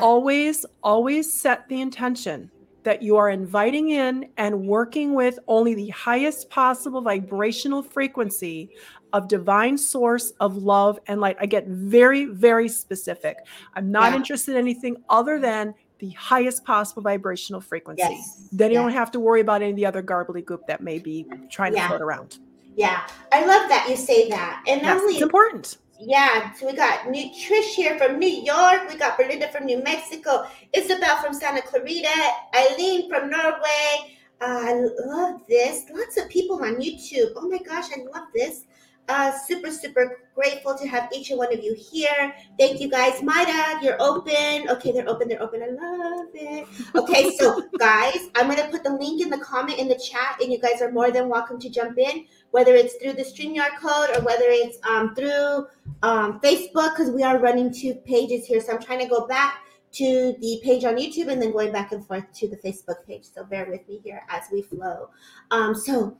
[0.00, 2.50] always always set the intention
[2.82, 8.70] that you are inviting in and working with only the highest possible vibrational frequency
[9.12, 11.36] of divine source of love and light.
[11.40, 13.36] I get very, very specific.
[13.74, 14.16] I'm not yeah.
[14.16, 18.02] interested in anything other than the highest possible vibrational frequency.
[18.02, 18.48] Yes.
[18.50, 18.82] Then you yeah.
[18.84, 21.74] don't have to worry about any of the other garbly goop that may be trying
[21.74, 21.82] yeah.
[21.82, 22.38] to float around.
[22.80, 24.64] Yeah, I love that you say that.
[24.66, 25.76] And yes, important.
[26.00, 28.88] Yeah, so we got new Trish here from New York.
[28.88, 30.46] We got Belinda from New Mexico.
[30.72, 32.08] Isabel from Santa Clarita.
[32.56, 34.16] Eileen from Norway.
[34.40, 35.84] Uh, I love this.
[35.92, 37.32] Lots of people on YouTube.
[37.36, 38.64] Oh my gosh, I love this.
[39.10, 42.32] Uh, super, super grateful to have each and one of you here.
[42.58, 43.20] Thank you guys.
[43.24, 44.70] Maida, you're open.
[44.70, 45.26] Okay, they're open.
[45.26, 45.62] They're open.
[45.64, 46.68] I love it.
[46.94, 50.40] Okay, so guys, I'm going to put the link in the comment in the chat,
[50.40, 53.78] and you guys are more than welcome to jump in, whether it's through the StreamYard
[53.80, 55.66] code or whether it's um, through
[56.02, 58.60] um, Facebook, because we are running two pages here.
[58.60, 61.92] So I'm trying to go back to the page on YouTube and then going back
[61.92, 63.24] and forth to the Facebook page.
[63.24, 65.10] So bear with me here as we flow.
[65.50, 66.16] Um, so,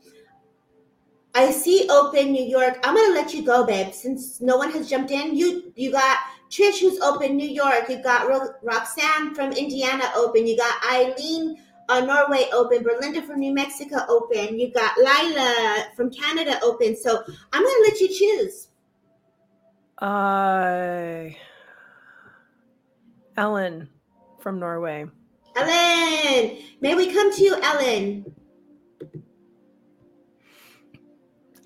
[1.33, 2.79] I see open New York.
[2.83, 3.93] I'm gonna let you go, babe.
[3.93, 6.17] Since no one has jumped in, you you got
[6.49, 7.87] Trish who's open New York.
[7.87, 10.45] You got Ro- Roxanne from Indiana open.
[10.45, 11.57] You got Eileen
[11.91, 12.83] uh, Norway open.
[12.83, 14.57] Belinda from New Mexico open.
[14.59, 16.95] You got Lila from Canada open.
[16.95, 17.23] So
[17.53, 18.67] I'm gonna let you choose.
[19.97, 21.29] Uh,
[23.37, 23.89] Ellen
[24.39, 25.05] from Norway.
[25.55, 28.25] Ellen, may we come to you, Ellen?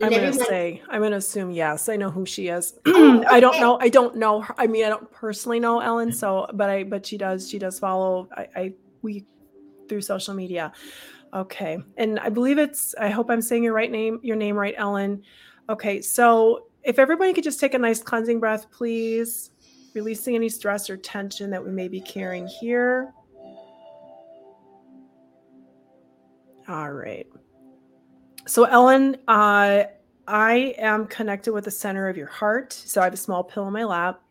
[0.01, 1.87] I'm going to say, I'm going to assume yes.
[1.87, 2.73] I know who she is.
[2.85, 3.27] Oh, okay.
[3.27, 3.77] I don't know.
[3.79, 4.53] I don't know her.
[4.57, 6.11] I mean, I don't personally know Ellen.
[6.11, 9.25] So, but I, but she does, she does follow, I, I, we
[9.87, 10.71] through social media.
[11.33, 11.77] Okay.
[11.97, 15.23] And I believe it's, I hope I'm saying your right name, your name right, Ellen.
[15.69, 16.01] Okay.
[16.01, 19.51] So if everybody could just take a nice cleansing breath, please,
[19.93, 23.11] releasing any stress or tension that we may be carrying here.
[26.67, 27.27] All right.
[28.47, 29.83] So, Ellen, uh,
[30.27, 32.73] I am connected with the center of your heart.
[32.73, 34.21] So, I have a small pill in my lap.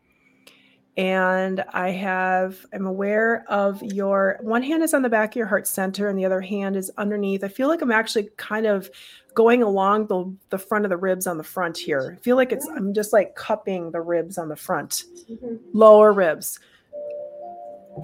[0.97, 5.45] And I have, I'm aware of your one hand is on the back of your
[5.45, 7.43] heart center, and the other hand is underneath.
[7.43, 8.89] I feel like I'm actually kind of
[9.33, 12.15] going along the, the front of the ribs on the front here.
[12.17, 15.55] I feel like it's, I'm just like cupping the ribs on the front, mm-hmm.
[15.73, 16.59] lower ribs.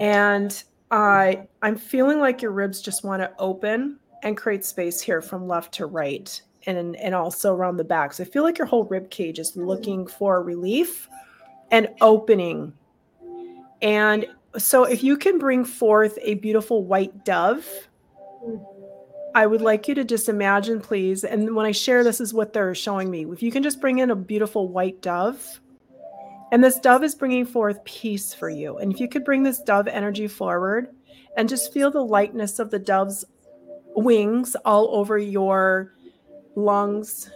[0.00, 5.22] And I, I'm feeling like your ribs just want to open and create space here
[5.22, 8.12] from left to right and and also around the back.
[8.12, 11.08] So I feel like your whole rib cage is looking for relief
[11.70, 12.72] and opening.
[13.82, 17.66] And so if you can bring forth a beautiful white dove,
[19.34, 21.24] I would like you to just imagine, please.
[21.24, 23.24] And when I share this is what they're showing me.
[23.24, 25.60] If you can just bring in a beautiful white dove,
[26.52, 28.76] and this dove is bringing forth peace for you.
[28.76, 30.88] And if you could bring this dove energy forward
[31.36, 33.24] and just feel the lightness of the dove's
[33.96, 35.94] wings all over your
[36.54, 37.30] lungs,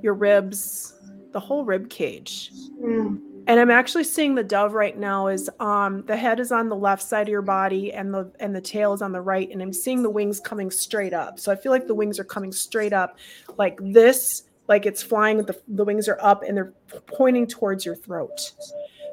[0.00, 0.94] your ribs,
[1.32, 2.52] the whole rib cage.
[2.80, 3.20] Mm.
[3.48, 6.76] And I'm actually seeing the dove right now is um the head is on the
[6.76, 9.62] left side of your body and the and the tail is on the right and
[9.62, 11.38] I'm seeing the wings coming straight up.
[11.38, 13.18] So I feel like the wings are coming straight up
[13.56, 16.72] like this like it's flying the, the wings are up and they're
[17.06, 18.52] pointing towards your throat.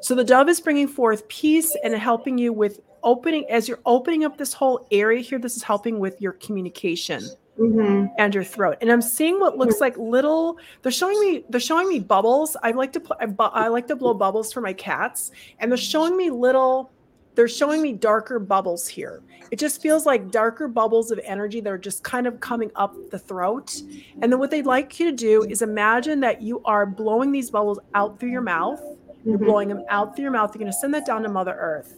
[0.00, 4.24] So the dove is bringing forth peace and helping you with opening as you're opening
[4.24, 7.22] up this whole area here this is helping with your communication
[7.58, 8.06] mm-hmm.
[8.18, 11.88] and your throat and i'm seeing what looks like little they're showing me they're showing
[11.88, 15.30] me bubbles i like to put I, I like to blow bubbles for my cats
[15.58, 16.90] and they're showing me little
[17.34, 19.20] they're showing me darker bubbles here.
[19.50, 22.94] It just feels like darker bubbles of energy that are just kind of coming up
[23.10, 23.74] the throat.
[24.22, 27.50] And then what they'd like you to do is imagine that you are blowing these
[27.50, 28.80] bubbles out through your mouth.
[29.24, 29.46] You're mm-hmm.
[29.46, 30.54] blowing them out through your mouth.
[30.54, 31.96] You're going to send that down to Mother Earth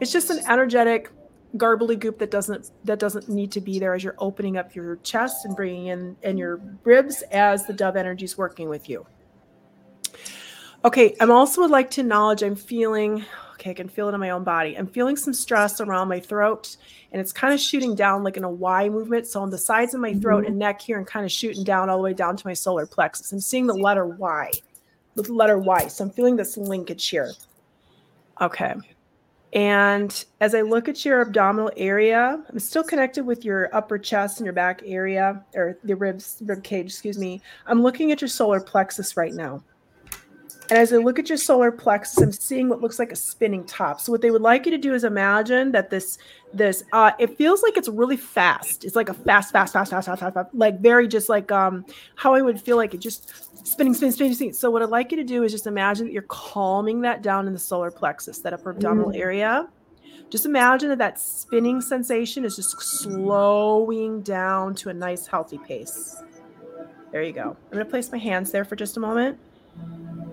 [0.00, 1.10] it's just an energetic
[1.56, 4.96] garbly goop that doesn't that doesn't need to be there as you're opening up your
[4.96, 9.06] chest and bringing in and your ribs as the dove energy is working with you
[10.84, 14.20] okay i'm also would like to acknowledge i'm feeling okay i can feel it in
[14.20, 16.76] my own body i'm feeling some stress around my throat
[17.12, 19.94] and it's kind of shooting down like in a y movement so on the sides
[19.94, 20.48] of my throat mm-hmm.
[20.48, 22.86] and neck here and kind of shooting down all the way down to my solar
[22.86, 24.50] plexus i'm seeing the letter y
[25.16, 25.88] the letter Y.
[25.88, 27.32] So I'm feeling this linkage here.
[28.40, 28.74] Okay.
[29.52, 34.38] And as I look at your abdominal area, I'm still connected with your upper chest
[34.38, 37.40] and your back area, or the ribs, rib cage, excuse me.
[37.66, 39.62] I'm looking at your solar plexus right now.
[40.68, 43.64] And as I look at your solar plexus, I'm seeing what looks like a spinning
[43.64, 44.00] top.
[44.00, 46.18] So what they would like you to do is imagine that this,
[46.52, 48.84] this, uh, it feels like it's really fast.
[48.84, 51.84] It's like a fast, fast, fast, fast, fast, fast, fast like very just like um
[52.16, 54.52] how I would feel like it just spinning, spinning, spinning, spinning.
[54.54, 57.46] So what I'd like you to do is just imagine that you're calming that down
[57.46, 59.18] in the solar plexus, that upper abdominal mm.
[59.18, 59.68] area.
[60.30, 66.16] Just imagine that that spinning sensation is just slowing down to a nice, healthy pace.
[67.12, 67.56] There you go.
[67.66, 69.38] I'm going to place my hands there for just a moment.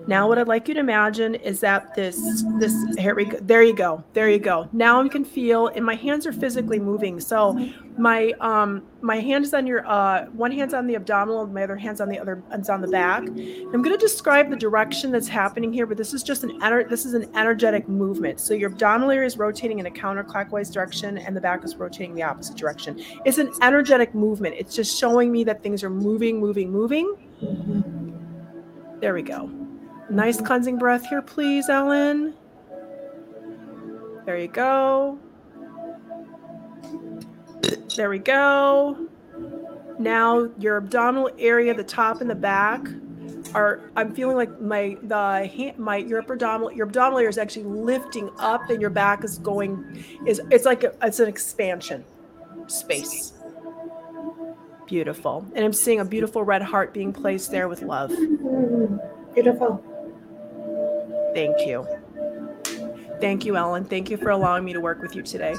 [0.06, 3.38] Now, what I'd like you to imagine is that this, this, here we go.
[3.40, 4.04] There you go.
[4.12, 4.68] There you go.
[4.72, 7.20] Now I can feel, and my hands are physically moving.
[7.20, 7.58] So
[7.96, 11.76] my, um, my hand is on your, uh, one hand's on the abdominal, my other
[11.76, 13.22] hand's on the other, it's on the back.
[13.22, 16.88] I'm going to describe the direction that's happening here, but this is just an, ener-
[16.88, 18.40] this is an energetic movement.
[18.40, 22.14] So your abdominal area is rotating in a counterclockwise direction and the back is rotating
[22.14, 23.02] the opposite direction.
[23.24, 24.56] It's an energetic movement.
[24.58, 27.16] It's just showing me that things are moving, moving, moving.
[29.04, 29.50] There we go.
[30.08, 32.32] Nice cleansing breath here, please, Ellen.
[34.24, 35.18] There you go.
[37.94, 39.06] There we go.
[39.98, 42.80] Now your abdominal area, the top and the back,
[43.54, 43.90] are.
[43.94, 48.30] I'm feeling like my the hand, my your abdominal your abdominal area is actually lifting
[48.38, 50.02] up, and your back is going.
[50.26, 52.06] Is it's like a, it's an expansion
[52.68, 53.33] space.
[54.86, 58.10] Beautiful, and I'm seeing a beautiful red heart being placed there with love.
[59.34, 59.82] Beautiful.
[61.34, 61.86] Thank you.
[63.20, 63.84] Thank you, Ellen.
[63.84, 65.54] Thank you for allowing me to work with you today.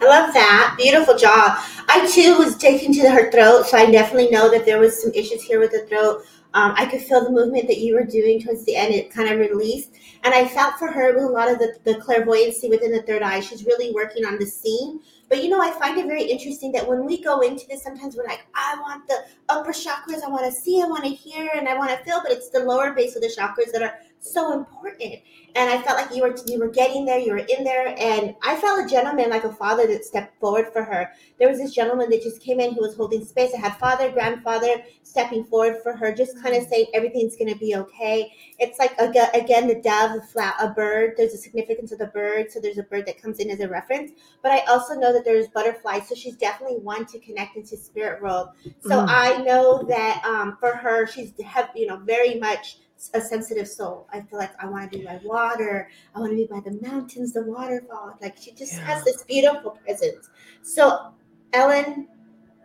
[0.00, 0.74] I love that.
[0.78, 1.58] Beautiful job.
[1.88, 5.12] I too was taken to her throat, so I definitely know that there was some
[5.12, 6.24] issues here with the throat.
[6.54, 8.94] Um, I could feel the movement that you were doing towards the end.
[8.94, 9.90] It kind of released.
[10.24, 13.22] And I felt for her with a lot of the, the clairvoyancy within the third
[13.22, 13.40] eye.
[13.40, 15.00] She's really working on the scene.
[15.32, 18.16] But you know, I find it very interesting that when we go into this, sometimes
[18.16, 21.50] we're like, I want the upper chakras, I want to see, I want to hear,
[21.56, 23.94] and I want to feel, but it's the lower base of the chakras that are
[24.20, 25.14] so important.
[25.54, 28.34] And I felt like you were you were getting there, you were in there, and
[28.42, 31.10] I felt a gentleman like a father that stepped forward for her.
[31.38, 33.54] There was this gentleman that just came in who was holding space.
[33.54, 37.58] I had father, grandfather stepping forward for her, just kind of saying everything's going to
[37.58, 38.32] be okay.
[38.58, 41.14] It's like again the dove, the flat, a bird.
[41.18, 43.68] There's a significance of the bird, so there's a bird that comes in as a
[43.68, 44.12] reference.
[44.42, 48.22] But I also know that there's butterflies, so she's definitely one to connect into spirit
[48.22, 48.48] world.
[48.80, 49.06] So mm.
[49.06, 52.78] I know that um, for her, she's have you know very much
[53.12, 54.08] a sensitive soul.
[54.14, 55.90] I feel like I want to be by water.
[56.14, 58.16] I want to be by the mountains, the waterfall.
[58.22, 58.86] Like she just yeah.
[58.86, 60.30] has this beautiful presence.
[60.62, 61.12] So,
[61.52, 62.08] Ellen,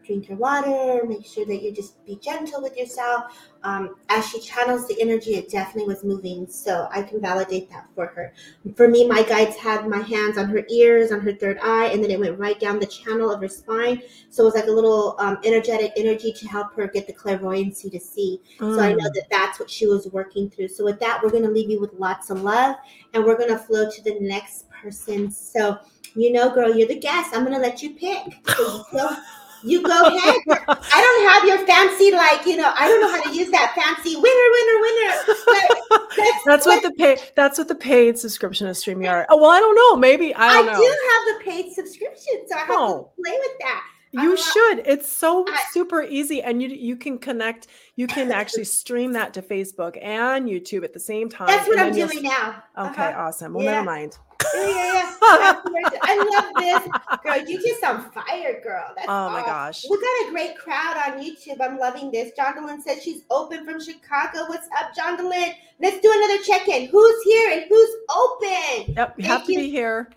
[0.07, 1.05] drink your water.
[1.05, 3.25] Make sure that you just be gentle with yourself
[3.67, 6.47] um, as she channels the energy, it definitely was moving.
[6.47, 8.33] So I can validate that for her.
[8.75, 12.01] For me, my guides had my hands on her ears, on her third eye, and
[12.01, 14.01] then it went right down the channel of her spine.
[14.29, 17.89] So it was like a little um, energetic energy to help her get the clairvoyancy
[17.89, 18.41] to see.
[18.59, 18.75] Mm.
[18.75, 19.13] So I know mm.
[19.13, 20.69] that that's what she was working through.
[20.69, 22.77] So with that, we're going to leave you with lots of love,
[23.13, 25.29] and we're going to flow to the next person.
[25.31, 25.77] So
[26.15, 27.35] you know, girl, you're the guest.
[27.35, 28.33] I'm going to let you pick.
[28.47, 28.83] So
[29.63, 30.35] you go ahead.
[30.47, 33.73] I don't have your fancy, like, you know, I don't know how to use that
[33.75, 36.07] fancy winner, winner, winner.
[36.15, 39.25] that's, that's what the pay that's what the paid subscription of StreamYard.
[39.29, 39.95] Oh well, I don't know.
[39.95, 40.79] Maybe I don't I know.
[40.79, 43.11] do have the paid subscription, so I have oh.
[43.15, 43.83] to play with that.
[44.11, 44.79] You should.
[44.87, 47.67] It's so I, super easy, and you you can connect.
[47.95, 51.47] You can actually stream that to Facebook and YouTube at the same time.
[51.47, 52.63] That's what I'm doing now.
[52.77, 53.13] Okay, uh-huh.
[53.17, 53.53] awesome.
[53.53, 53.71] Well, yeah.
[53.71, 54.17] never mind.
[54.55, 55.89] Yeah, yeah, yeah.
[56.03, 57.47] I love this, girl.
[57.47, 58.85] You just on fire, girl.
[58.95, 59.85] That's oh my gosh.
[59.89, 61.61] We got a great crowd on YouTube.
[61.61, 62.31] I'm loving this.
[62.37, 64.45] Jondalyn says she's open from Chicago.
[64.47, 65.53] What's up, Jondalyn?
[65.79, 66.87] Let's do another check-in.
[66.89, 68.93] Who's here and who's open?
[68.95, 70.09] Yep, you have to be here.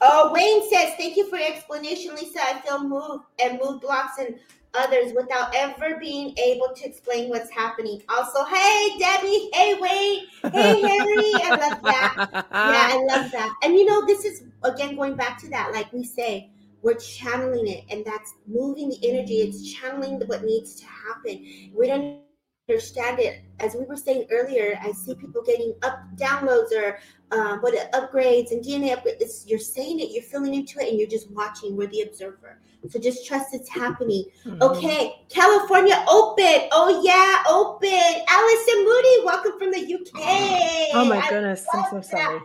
[0.00, 2.40] Oh, Wayne says, thank you for your explanation, Lisa.
[2.42, 4.38] I feel moved and mood blocks and
[4.78, 8.02] others without ever being able to explain what's happening.
[8.08, 9.50] Also, hey, Debbie.
[9.52, 10.26] Hey, Wayne.
[10.52, 12.26] Hey, Harry, I love that.
[12.64, 13.54] Yeah, I love that.
[13.62, 16.50] And you know, this is, again, going back to that, like we say,
[16.82, 19.38] we're channeling it, and that's moving the energy.
[19.38, 21.72] It's channeling what needs to happen.
[21.74, 22.20] We don't
[22.68, 23.42] understand it.
[23.60, 26.98] As we were saying earlier, I see people getting up downloads or
[27.30, 29.44] um, what upgrades and DNA upgrades.
[29.46, 31.76] you're saying it, you're feeling into it, and you're just watching.
[31.76, 32.58] We're the observer.
[32.88, 34.26] So just trust it's happening.
[34.44, 34.62] Mm-hmm.
[34.62, 36.68] Okay, California open.
[36.72, 38.24] Oh yeah, open.
[38.28, 40.94] Allison Moody, welcome from the UK.
[40.94, 42.40] Oh my goodness, I'm so sorry.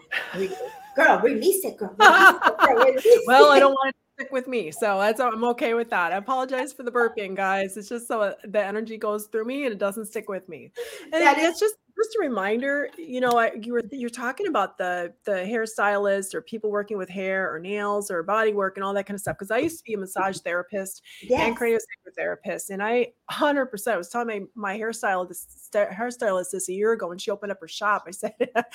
[0.95, 1.95] Girl, release it, girl.
[1.99, 2.85] Release it, girl.
[2.85, 4.71] Release well, I don't want stick with me.
[4.71, 6.11] So that's I'm okay with that.
[6.13, 7.77] I apologize for the burping, guys.
[7.77, 10.71] It's just so uh, the energy goes through me and it doesn't stick with me.
[11.11, 15.13] And it's just just a reminder, you know, I, you were you're talking about the
[15.25, 19.05] the hairstylist or people working with hair or nails or body work and all that
[19.05, 19.37] kind of stuff.
[19.37, 21.41] Because I used to be a massage therapist yes.
[21.41, 26.73] and craniosacral therapist, and I 100 percent was telling my my hairstylist hairstylist this a
[26.73, 28.03] year ago when she opened up her shop.
[28.07, 28.33] I said,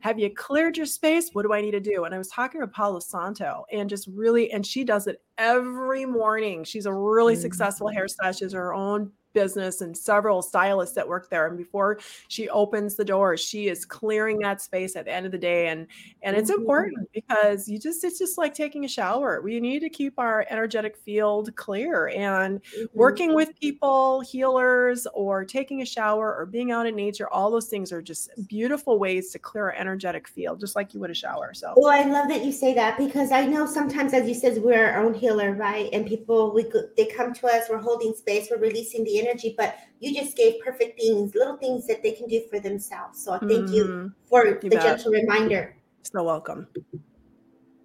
[0.00, 1.30] "Have you cleared your space?
[1.32, 4.08] What do I need to do?" And I was talking to Palo Santo, and just
[4.08, 6.64] really, and she does it every morning.
[6.64, 7.42] She's a really mm-hmm.
[7.42, 8.38] successful hairstylist.
[8.38, 12.94] She has her own business and several stylists that work there and before she opens
[12.94, 15.86] the door she is clearing that space at the end of the day and
[16.22, 16.60] and it's mm-hmm.
[16.60, 20.46] important because you just it's just like taking a shower we need to keep our
[20.48, 22.84] energetic field clear and mm-hmm.
[22.94, 27.68] working with people healers or taking a shower or being out in nature all those
[27.68, 31.14] things are just beautiful ways to clear our energetic field just like you would a
[31.14, 34.34] shower so well i love that you say that because i know sometimes as you
[34.34, 36.64] said we're our own healer right and people we
[36.96, 40.60] they come to us we're holding space we're releasing the energy, but you just gave
[40.64, 43.22] perfect things, little things that they can do for themselves.
[43.24, 43.74] So thank mm-hmm.
[43.74, 44.82] you for you the bet.
[44.82, 45.76] gentle reminder.
[46.02, 46.68] So welcome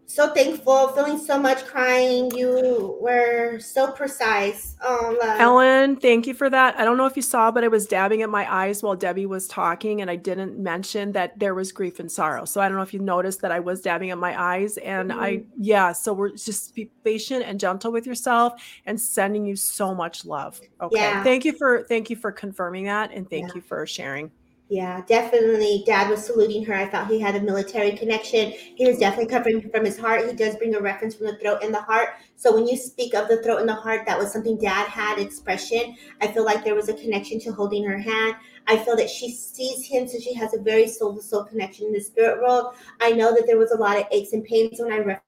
[0.10, 2.32] so thankful, feeling so much crying.
[2.36, 4.76] You were so precise.
[4.82, 5.40] Oh, love.
[5.40, 6.78] Ellen, thank you for that.
[6.80, 9.28] I don't know if you saw, but I was dabbing at my eyes while Debbie
[9.28, 12.46] was talking, and I didn't mention that there was grief and sorrow.
[12.46, 14.78] So I don't know if you noticed that I was dabbing at my eyes.
[14.78, 15.20] And mm-hmm.
[15.20, 19.94] I, yeah, so we're just be patient and gentle with yourself and sending you so
[19.94, 20.60] much love.
[20.82, 20.96] Okay.
[20.96, 21.24] Yeah.
[21.24, 23.12] Thank you for, thank you for confirming that.
[23.14, 23.56] And thank yeah.
[23.56, 24.32] you for sharing.
[24.72, 25.84] Yeah, definitely.
[25.88, 26.76] Dad was saluting her.
[26.76, 28.52] I thought he had a military connection.
[28.52, 30.28] He was definitely covering from his heart.
[30.30, 32.10] He does bring a reference from the throat and the heart.
[32.36, 35.18] So when you speak of the throat and the heart, that was something Dad had
[35.18, 35.98] expression.
[36.22, 38.36] I feel like there was a connection to holding her hand.
[38.68, 41.88] I feel that she sees him, so she has a very soul to soul connection
[41.88, 42.76] in the spirit world.
[43.02, 45.20] I know that there was a lot of aches and pains when I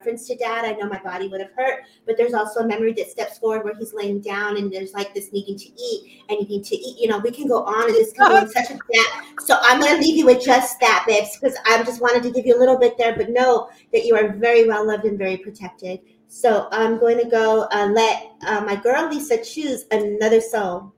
[0.00, 2.92] reference to dad, I know my body would have hurt, but there's also a memory
[2.92, 6.38] that steps forward where he's laying down and there's like this needing to eat and
[6.38, 7.00] needing to eat.
[7.00, 9.40] You know, we can go on and this can in such a depth.
[9.44, 12.30] So I'm going to leave you with just that, babes, because I just wanted to
[12.30, 15.18] give you a little bit there, but know that you are very well loved and
[15.18, 15.98] very protected.
[16.28, 20.94] So I'm going to go uh, let uh, my girl Lisa choose another soul.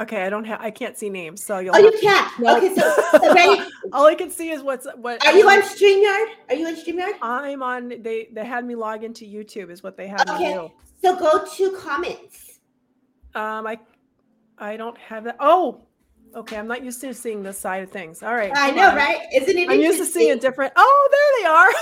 [0.00, 0.60] Okay, I don't have.
[0.60, 1.76] I can't see names, so you'll.
[1.76, 2.38] Oh, you can't.
[2.38, 2.56] No.
[2.56, 5.24] Okay, so, so all I can see is what's what.
[5.26, 6.26] Are you on StreamYard?
[6.48, 7.18] Are you on StreamYard?
[7.20, 7.88] I'm on.
[7.88, 9.70] They they had me log into YouTube.
[9.70, 10.48] Is what they had okay.
[10.48, 10.72] me do.
[11.02, 12.60] So go to comments.
[13.34, 13.78] Um, I
[14.58, 15.36] I don't have that.
[15.40, 15.82] Oh,
[16.34, 16.56] okay.
[16.56, 18.22] I'm not used to seeing this side of things.
[18.22, 18.52] All right.
[18.54, 18.96] I know, on.
[18.96, 19.20] right?
[19.32, 19.70] Isn't it?
[19.70, 20.72] I'm used to seeing a different.
[20.76, 21.72] Oh, there they are.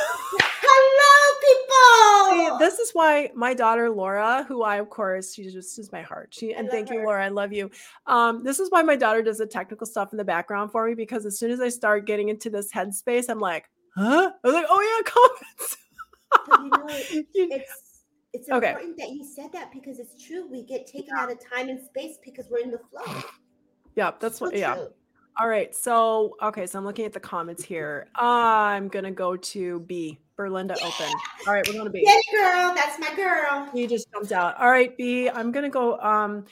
[0.62, 2.58] Hello, people.
[2.58, 6.02] See, this is why my daughter Laura, who I of course she just is my
[6.02, 6.32] heart.
[6.32, 6.94] She and thank her.
[6.94, 7.24] you, Laura.
[7.24, 7.70] I love you.
[8.06, 10.94] Um, this is why my daughter does the technical stuff in the background for me
[10.94, 14.30] because as soon as I start getting into this headspace, I'm like, huh?
[14.32, 15.10] I was like, oh yeah,
[16.56, 17.34] comments.
[17.34, 17.90] you know, it's
[18.32, 19.06] it's important okay.
[19.06, 20.46] that you said that because it's true.
[20.48, 23.22] We get taken out of time and space because we're in the flow.
[23.96, 24.52] Yeah, that's so what.
[24.52, 24.60] True.
[24.60, 24.84] Yeah.
[25.38, 25.74] All right.
[25.74, 26.66] So, okay.
[26.66, 28.08] So I'm looking at the comments here.
[28.14, 30.86] I'm going to go to B, Belinda yeah.
[30.86, 31.12] Open.
[31.46, 31.66] All right.
[31.66, 32.02] We're going to B.
[32.04, 32.74] Yes, girl.
[32.74, 33.68] That's my girl.
[33.72, 34.58] He just jumped out.
[34.58, 35.28] All right, B.
[35.30, 35.98] I'm going to go.
[36.00, 36.44] Um,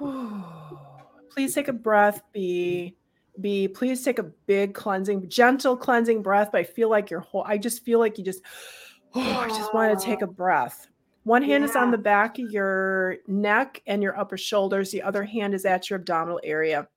[1.30, 2.96] please take a breath, B.
[3.40, 6.50] B, please take a big cleansing, gentle cleansing breath.
[6.52, 8.42] But I feel like your whole, I just feel like you just,
[9.14, 10.86] oh, I just want to take a breath.
[11.24, 11.70] One hand yeah.
[11.70, 14.90] is on the back of your neck and your upper shoulders.
[14.90, 16.88] The other hand is at your abdominal area.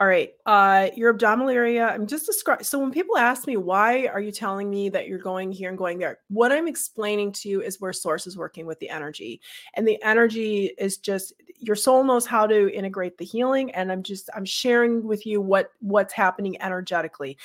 [0.00, 0.30] All right.
[0.46, 1.86] Uh, your abdominal area.
[1.86, 2.64] I'm just describing.
[2.64, 5.76] So when people ask me, why are you telling me that you're going here and
[5.76, 6.20] going there?
[6.28, 9.42] What I'm explaining to you is where source is working with the energy.
[9.74, 13.72] And the energy is just your soul knows how to integrate the healing.
[13.72, 17.36] And I'm just, I'm sharing with you what what's happening energetically.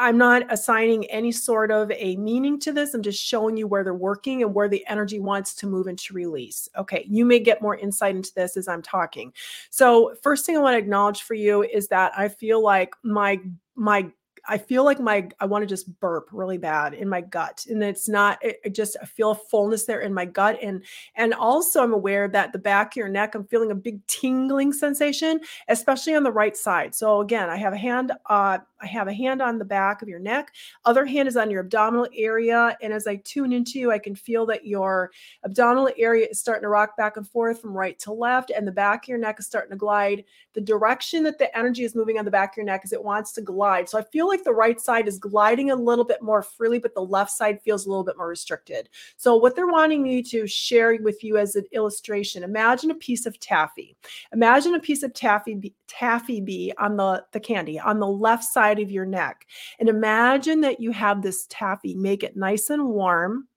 [0.00, 2.94] I'm not assigning any sort of a meaning to this.
[2.94, 6.14] I'm just showing you where they're working and where the energy wants to move into
[6.14, 6.70] release.
[6.74, 9.32] Okay, you may get more insight into this as I'm talking.
[9.68, 13.40] So, first thing I want to acknowledge for you is that I feel like my
[13.74, 14.10] my
[14.50, 17.80] I feel like my I want to just burp really bad in my gut, and
[17.84, 18.44] it's not.
[18.44, 20.82] It, it just I feel a fullness there in my gut, and
[21.14, 24.72] and also I'm aware that the back of your neck I'm feeling a big tingling
[24.72, 26.96] sensation, especially on the right side.
[26.96, 28.10] So again, I have a hand.
[28.26, 30.52] Uh, I have a hand on the back of your neck.
[30.84, 34.16] Other hand is on your abdominal area, and as I tune into you, I can
[34.16, 35.12] feel that your
[35.44, 38.72] abdominal area is starting to rock back and forth from right to left, and the
[38.72, 40.24] back of your neck is starting to glide.
[40.54, 43.04] The direction that the energy is moving on the back of your neck is it
[43.04, 43.88] wants to glide.
[43.88, 46.94] So I feel like the right side is gliding a little bit more freely, but
[46.94, 48.88] the left side feels a little bit more restricted.
[49.16, 53.26] So, what they're wanting me to share with you as an illustration imagine a piece
[53.26, 53.96] of taffy.
[54.32, 58.78] Imagine a piece of taffy, taffy bee on the, the candy on the left side
[58.78, 59.46] of your neck.
[59.78, 63.48] And imagine that you have this taffy, make it nice and warm,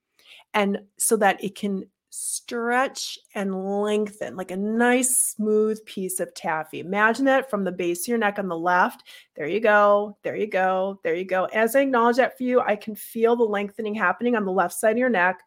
[0.52, 1.84] and so that it can
[2.16, 6.78] stretch and lengthen like a nice smooth piece of taffy.
[6.78, 9.02] Imagine that from the base of your neck on the left.
[9.34, 10.16] There you go.
[10.22, 11.00] There you go.
[11.02, 11.46] There you go.
[11.46, 14.74] As I acknowledge that for you, I can feel the lengthening happening on the left
[14.74, 15.40] side of your neck.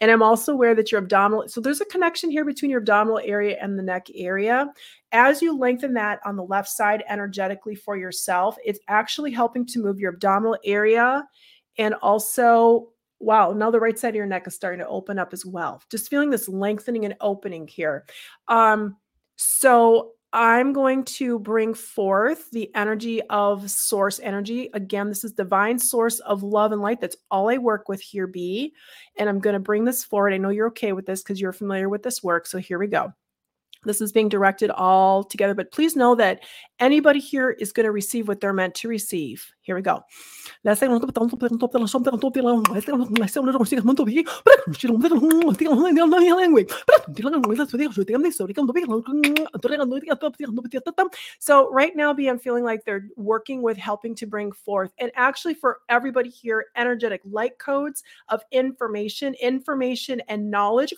[0.00, 3.20] And I'm also aware that your abdominal, so there's a connection here between your abdominal
[3.24, 4.68] area and the neck area.
[5.10, 9.82] As you lengthen that on the left side energetically for yourself, it's actually helping to
[9.82, 11.26] move your abdominal area
[11.78, 12.91] and also
[13.22, 15.82] wow, now the right side of your neck is starting to open up as well.
[15.90, 18.04] Just feeling this lengthening and opening here.
[18.48, 18.96] Um,
[19.36, 24.70] so I'm going to bring forth the energy of source energy.
[24.72, 27.00] Again, this is divine source of love and light.
[27.00, 28.72] That's all I work with here, B.
[29.18, 30.32] And I'm going to bring this forward.
[30.32, 32.46] I know you're okay with this because you're familiar with this work.
[32.46, 33.12] So here we go.
[33.84, 36.44] This is being directed all together, but please know that
[36.78, 39.44] anybody here is going to receive what they're meant to receive.
[39.62, 40.04] Here we go.
[51.38, 55.10] So right now, B, I'm feeling like they're working with helping to bring forth, and
[55.14, 60.92] actually for everybody here, energetic light codes of information, information and knowledge.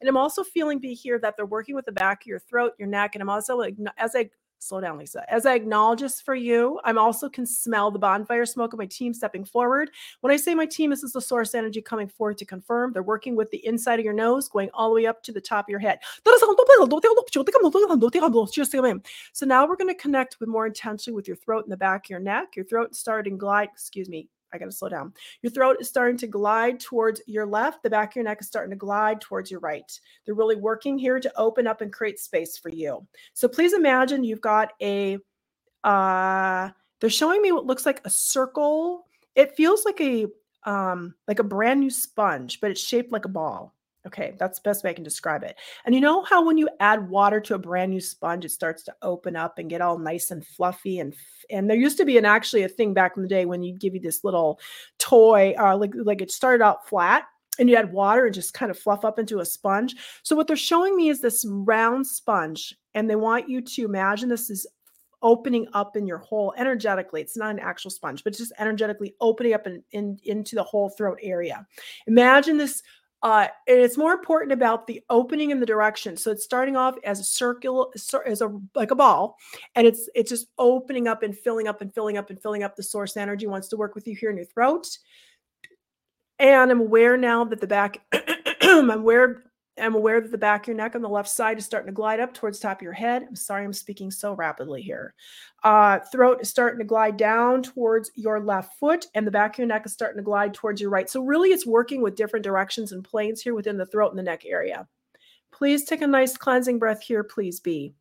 [0.00, 2.72] And I'm also feeling be here that they're working with the back of your throat,
[2.78, 4.30] your neck, and I'm also like as I
[4.62, 5.24] slow down, Lisa.
[5.30, 8.86] As I acknowledge this for you, I'm also can smell the bonfire smoke of my
[8.86, 9.90] team stepping forward.
[10.20, 12.92] When I say my team, this is the source energy coming forward to confirm.
[12.92, 15.40] They're working with the inside of your nose, going all the way up to the
[15.40, 15.98] top of your head.
[19.32, 22.06] So now we're going to connect with more intensely with your throat and the back
[22.06, 22.54] of your neck.
[22.56, 25.14] Your throat starting glide, excuse me, I got to slow down.
[25.42, 27.82] Your throat is starting to glide towards your left.
[27.82, 29.90] The back of your neck is starting to glide towards your right.
[30.24, 33.06] They're really working here to open up and create space for you.
[33.34, 35.18] So please imagine you've got a,
[35.84, 39.06] uh, they're showing me what looks like a circle.
[39.34, 40.26] It feels like a,
[40.64, 43.74] um, like a brand new sponge, but it's shaped like a ball.
[44.06, 45.56] Okay, that's the best way I can describe it.
[45.84, 48.82] And you know how when you add water to a brand new sponge, it starts
[48.84, 51.14] to open up and get all nice and fluffy and
[51.50, 53.74] and there used to be an actually a thing back in the day when you
[53.74, 54.58] give you this little
[54.98, 57.24] toy, uh, like like it started out flat
[57.58, 59.94] and you add water and just kind of fluff up into a sponge.
[60.22, 64.28] So what they're showing me is this round sponge, and they want you to imagine
[64.28, 64.66] this is
[65.22, 67.20] opening up in your whole energetically.
[67.20, 70.88] It's not an actual sponge, but just energetically opening up in, in, into the whole
[70.90, 71.64] throat area.
[72.08, 72.82] Imagine this
[73.22, 76.16] uh, and it's more important about the opening in the direction.
[76.16, 77.92] So it's starting off as a circle,
[78.26, 79.36] as a like a ball,
[79.76, 82.74] and it's it's just opening up and filling up and filling up and filling up.
[82.74, 84.86] The source energy wants to work with you here in your throat.
[86.38, 88.00] And I'm aware now that the back,
[88.62, 89.44] I'm aware
[89.80, 91.94] I'm aware that the back of your neck on the left side is starting to
[91.94, 93.24] glide up towards top of your head.
[93.26, 95.14] I'm sorry I'm speaking so rapidly here.
[95.64, 99.58] Uh, throat is starting to glide down towards your left foot, and the back of
[99.58, 101.08] your neck is starting to glide towards your right.
[101.08, 104.22] So, really, it's working with different directions and planes here within the throat and the
[104.22, 104.86] neck area.
[105.52, 107.24] Please take a nice cleansing breath here.
[107.24, 107.94] Please be.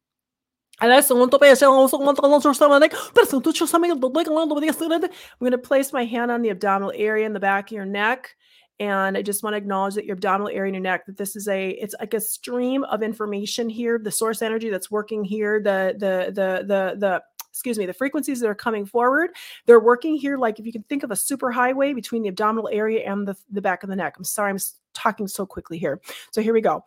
[5.39, 7.85] I'm going to place my hand on the abdominal area in the back of your
[7.85, 8.35] neck
[8.81, 11.35] and i just want to acknowledge that your abdominal area in your neck that this
[11.35, 15.61] is a it's like a stream of information here the source energy that's working here
[15.61, 17.21] the the the the the
[17.51, 19.31] excuse me the frequencies that are coming forward.
[19.65, 22.69] They're working here like if you can think of a super highway between the abdominal
[22.71, 24.15] area and the, the back of the neck.
[24.17, 24.59] I'm sorry i'm
[24.93, 26.01] talking so quickly here.
[26.31, 26.83] So here we go.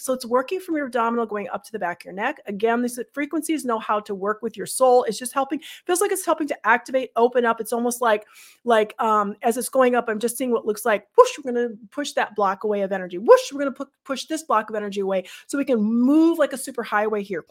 [0.00, 2.40] So it's working from your abdominal going up to the back of your neck.
[2.46, 5.04] Again, these frequencies know how to work with your soul.
[5.04, 7.60] It's just helping, feels like it's helping to activate, open up.
[7.60, 8.26] It's almost like,
[8.64, 11.76] like um, as it's going up, I'm just seeing what looks like, whoosh, we're to
[11.90, 13.18] push that block away of energy.
[13.18, 16.58] Whoosh, we're to push this block of energy away so we can move like a
[16.58, 17.42] super highway here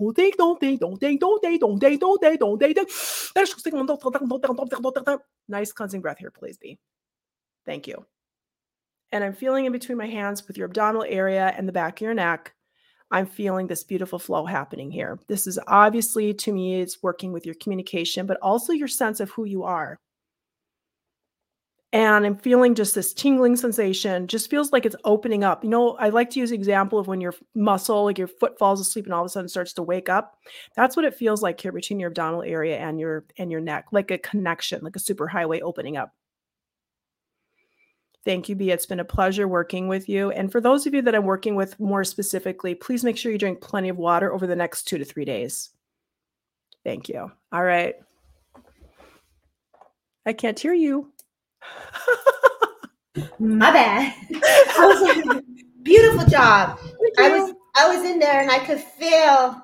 [5.47, 6.77] Nice cleansing breath here, please be.
[7.65, 8.05] Thank you.
[9.11, 12.05] And I'm feeling in between my hands with your abdominal area and the back of
[12.05, 12.53] your neck.
[13.11, 15.19] I'm feeling this beautiful flow happening here.
[15.27, 19.31] This is obviously to me, it's working with your communication, but also your sense of
[19.31, 19.99] who you are
[21.91, 25.63] and I'm feeling just this tingling sensation, just feels like it's opening up.
[25.63, 28.59] You know, I like to use the example of when your muscle, like your foot
[28.59, 30.37] falls asleep and all of a sudden starts to wake up.
[30.75, 33.87] That's what it feels like here between your abdominal area and your and your neck,
[33.91, 36.13] like a connection, like a super highway opening up.
[38.23, 38.69] Thank you, B.
[38.69, 40.29] It's been a pleasure working with you.
[40.29, 43.39] And for those of you that I'm working with more specifically, please make sure you
[43.39, 45.69] drink plenty of water over the next two to three days.
[46.83, 47.31] Thank you.
[47.51, 47.95] All right.
[50.25, 51.11] I can't hear you.
[53.39, 54.13] My bad.
[54.33, 55.43] I was like,
[55.83, 56.79] beautiful job.
[57.17, 59.63] I was I was in there and I could feel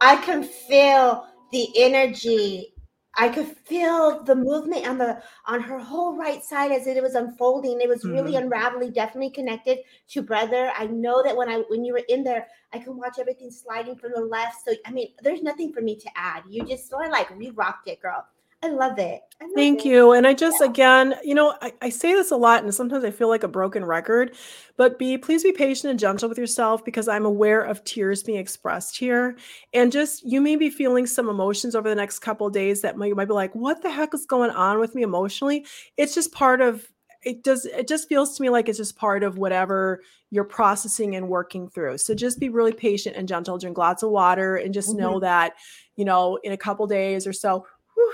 [0.00, 2.74] I can feel the energy
[3.16, 7.14] I could feel the movement on the on her whole right side as it was
[7.14, 7.80] unfolding.
[7.80, 8.12] It was mm-hmm.
[8.12, 9.78] really unraveling, definitely connected
[10.10, 10.72] to brother.
[10.76, 13.96] I know that when I when you were in there, I can watch everything sliding
[13.96, 14.56] from the left.
[14.66, 16.42] So I mean, there's nothing for me to add.
[16.48, 18.26] You just sort of like re rocked it, girl.
[18.64, 19.20] I love it.
[19.42, 19.90] I love Thank it.
[19.90, 20.12] you.
[20.12, 20.68] And I just, yeah.
[20.68, 23.48] again, you know, I, I, say this a lot and sometimes I feel like a
[23.48, 24.34] broken record,
[24.78, 28.38] but be, please be patient and gentle with yourself because I'm aware of tears being
[28.38, 29.36] expressed here.
[29.74, 32.96] And just, you may be feeling some emotions over the next couple of days that
[32.96, 35.66] might, you might be like, what the heck is going on with me emotionally?
[35.98, 36.90] It's just part of,
[37.22, 40.00] it does, it just feels to me like it's just part of whatever
[40.30, 41.98] you're processing and working through.
[41.98, 45.00] So just be really patient and gentle, drink lots of water and just mm-hmm.
[45.00, 45.52] know that,
[45.96, 48.12] you know, in a couple days or so, whew,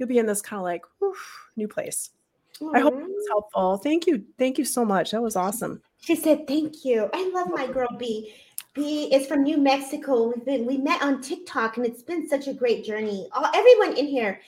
[0.00, 0.82] you'll be in this kind of like
[1.56, 2.10] new place.
[2.60, 2.74] Aww.
[2.74, 3.76] I hope it was helpful.
[3.76, 4.24] Thank you.
[4.38, 5.12] Thank you so much.
[5.12, 5.82] That was awesome.
[6.00, 7.08] She said, Thank you.
[7.12, 8.34] I love my girl B.
[8.72, 10.28] B is from New Mexico.
[10.28, 13.28] We've been we met on TikTok and it's been such a great journey.
[13.32, 14.40] All everyone in here,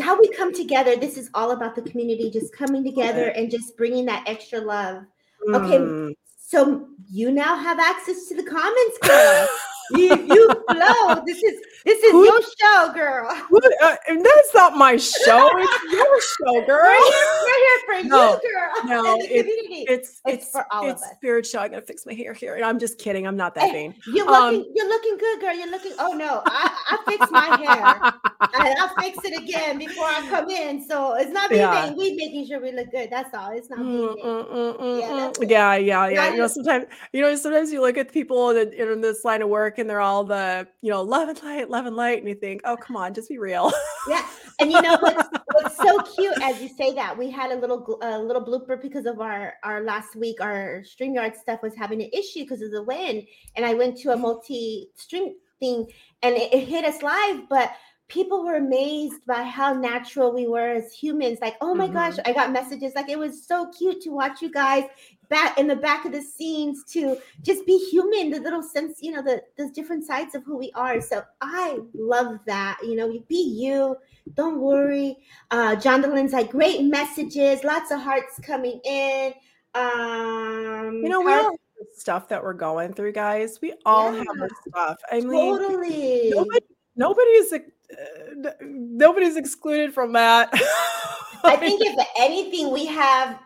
[0.00, 3.76] how we come together, this is all about the community just coming together and just
[3.76, 5.04] bringing that extra love.
[5.48, 6.14] Okay, mm.
[6.38, 9.48] so you now have access to the comments, girl.
[9.96, 11.22] you, you flow.
[11.26, 13.28] This is this is Who, your show, girl.
[13.30, 15.50] uh, that's not my show.
[15.58, 16.84] It's your show, girl.
[16.84, 19.02] We're here, we're here for no, you, girl.
[19.02, 19.46] No, it,
[19.88, 21.16] it's, it's it's for all it's of us.
[21.16, 21.60] Spirit show.
[21.60, 22.54] I gotta fix my hair here.
[22.54, 23.26] And I'm just kidding.
[23.26, 23.94] I'm not that hey, vain.
[24.06, 25.54] You're looking, um, you're looking good, girl.
[25.54, 25.92] You're looking.
[25.98, 30.48] Oh no, I, I fix my hair, and I'll fix it again before I come
[30.50, 30.84] in.
[30.84, 31.86] So it's not me yeah.
[31.86, 31.96] vain.
[31.96, 33.10] We making sure we look good.
[33.10, 33.50] That's all.
[33.50, 36.30] It's not mm, mm, mm, mm yeah, yeah, yeah, yeah.
[36.32, 39.48] You know, sometimes you know, sometimes you look at people in, in this line of
[39.48, 42.34] work, and they're all the you know, love and light, love and light, and you
[42.34, 43.70] think, oh come on, just be real.
[44.08, 44.26] yeah,
[44.58, 47.98] and you know what's, what's so cute as you say that we had a little
[48.02, 52.08] a little blooper because of our our last week our StreamYard stuff was having an
[52.12, 53.24] issue because of the wind,
[53.56, 55.86] and I went to a multi stream thing
[56.22, 57.72] and it, it hit us live, but
[58.08, 61.38] people were amazed by how natural we were as humans.
[61.40, 61.94] Like, oh my mm-hmm.
[61.94, 64.84] gosh, I got messages like it was so cute to watch you guys
[65.32, 69.10] back in the back of the scenes to just be human, the little sense, you
[69.10, 71.00] know, the the different sides of who we are.
[71.00, 72.78] So I love that.
[72.82, 73.96] You know, be you.
[74.34, 75.16] Don't worry.
[75.50, 79.32] Uh Jondelyn's like great messages, lots of hearts coming in.
[79.74, 81.56] Um you know, we all
[81.94, 83.58] stuff that we're going through, guys.
[83.62, 84.98] We all yeah, have our stuff.
[85.10, 86.30] I mean, totally.
[86.30, 90.50] Nobody, nobody's uh, nobody's excluded from that.
[91.44, 93.40] I think if anything, we have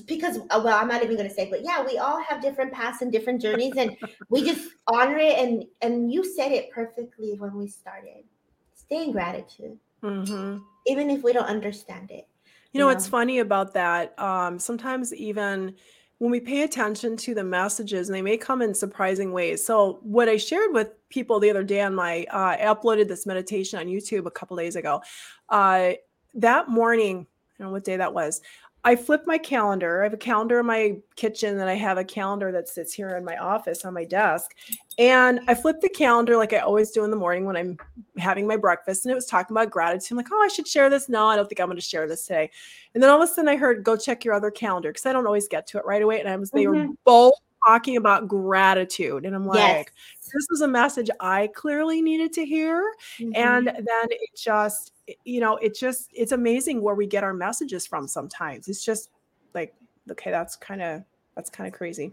[0.00, 2.72] because uh, well, I'm not even going to say, but yeah, we all have different
[2.72, 3.96] paths and different journeys, and
[4.28, 5.38] we just honor it.
[5.38, 8.24] And and you said it perfectly when we started.
[8.74, 10.58] Stay in gratitude, mm-hmm.
[10.86, 12.26] even if we don't understand it.
[12.72, 14.18] You, you know, know what's funny about that?
[14.18, 15.74] Um, sometimes even
[16.20, 19.98] when we pay attention to the messages and they may come in surprising ways so
[20.02, 23.78] what i shared with people the other day on my uh, i uploaded this meditation
[23.78, 25.00] on youtube a couple days ago
[25.48, 25.92] uh,
[26.34, 28.42] that morning i don't know what day that was
[28.82, 30.00] I flip my calendar.
[30.00, 33.10] I have a calendar in my kitchen and I have a calendar that sits here
[33.10, 34.54] in my office on my desk.
[34.98, 37.78] And I flip the calendar like I always do in the morning when I'm
[38.16, 39.04] having my breakfast.
[39.04, 40.12] And it was talking about gratitude.
[40.12, 41.08] I'm like, oh, I should share this.
[41.08, 42.50] No, I don't think I'm going to share this today.
[42.94, 45.12] And then all of a sudden I heard, go check your other calendar because I
[45.12, 46.20] don't always get to it right away.
[46.20, 46.88] And I was, they mm-hmm.
[46.88, 47.34] were both
[47.66, 49.26] talking about gratitude.
[49.26, 50.32] And I'm like, yes.
[50.32, 52.94] this was a message I clearly needed to hear.
[53.18, 53.32] Mm-hmm.
[53.36, 54.92] And then it just,
[55.24, 58.68] you know, it just, it's amazing where we get our messages from sometimes.
[58.68, 59.10] It's just
[59.54, 59.74] like,
[60.10, 61.02] okay, that's kind of,
[61.34, 62.12] that's kind of crazy.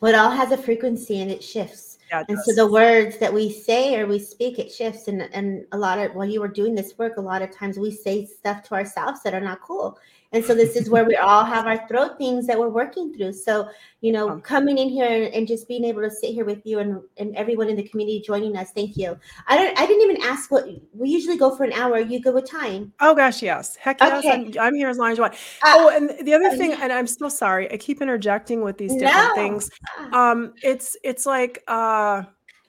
[0.00, 1.98] Well, it all has a frequency and it shifts.
[2.10, 5.06] Yeah, it and so the words that we say or we speak, it shifts.
[5.06, 7.78] And and a lot of while you were doing this work, a lot of times
[7.78, 9.96] we say stuff to ourselves that are not cool.
[10.32, 13.32] And so this is where we all have our throat things that we're working through.
[13.32, 13.68] So,
[14.00, 17.00] you know, coming in here and just being able to sit here with you and,
[17.16, 18.70] and everyone in the community joining us.
[18.70, 19.18] Thank you.
[19.48, 21.94] I don't I didn't even ask what we usually go for an hour.
[21.94, 22.92] Are you good with time?
[23.00, 23.74] Oh gosh, yes.
[23.74, 24.24] Heck yes.
[24.24, 24.30] Okay.
[24.30, 25.34] I'm, I'm, here as long as you want.
[25.34, 28.92] Uh, oh, and the other thing, and I'm so sorry, I keep interjecting with these
[28.92, 29.34] different no.
[29.34, 29.70] things.
[29.98, 30.30] Ah.
[30.30, 32.22] Um, it's it's like uh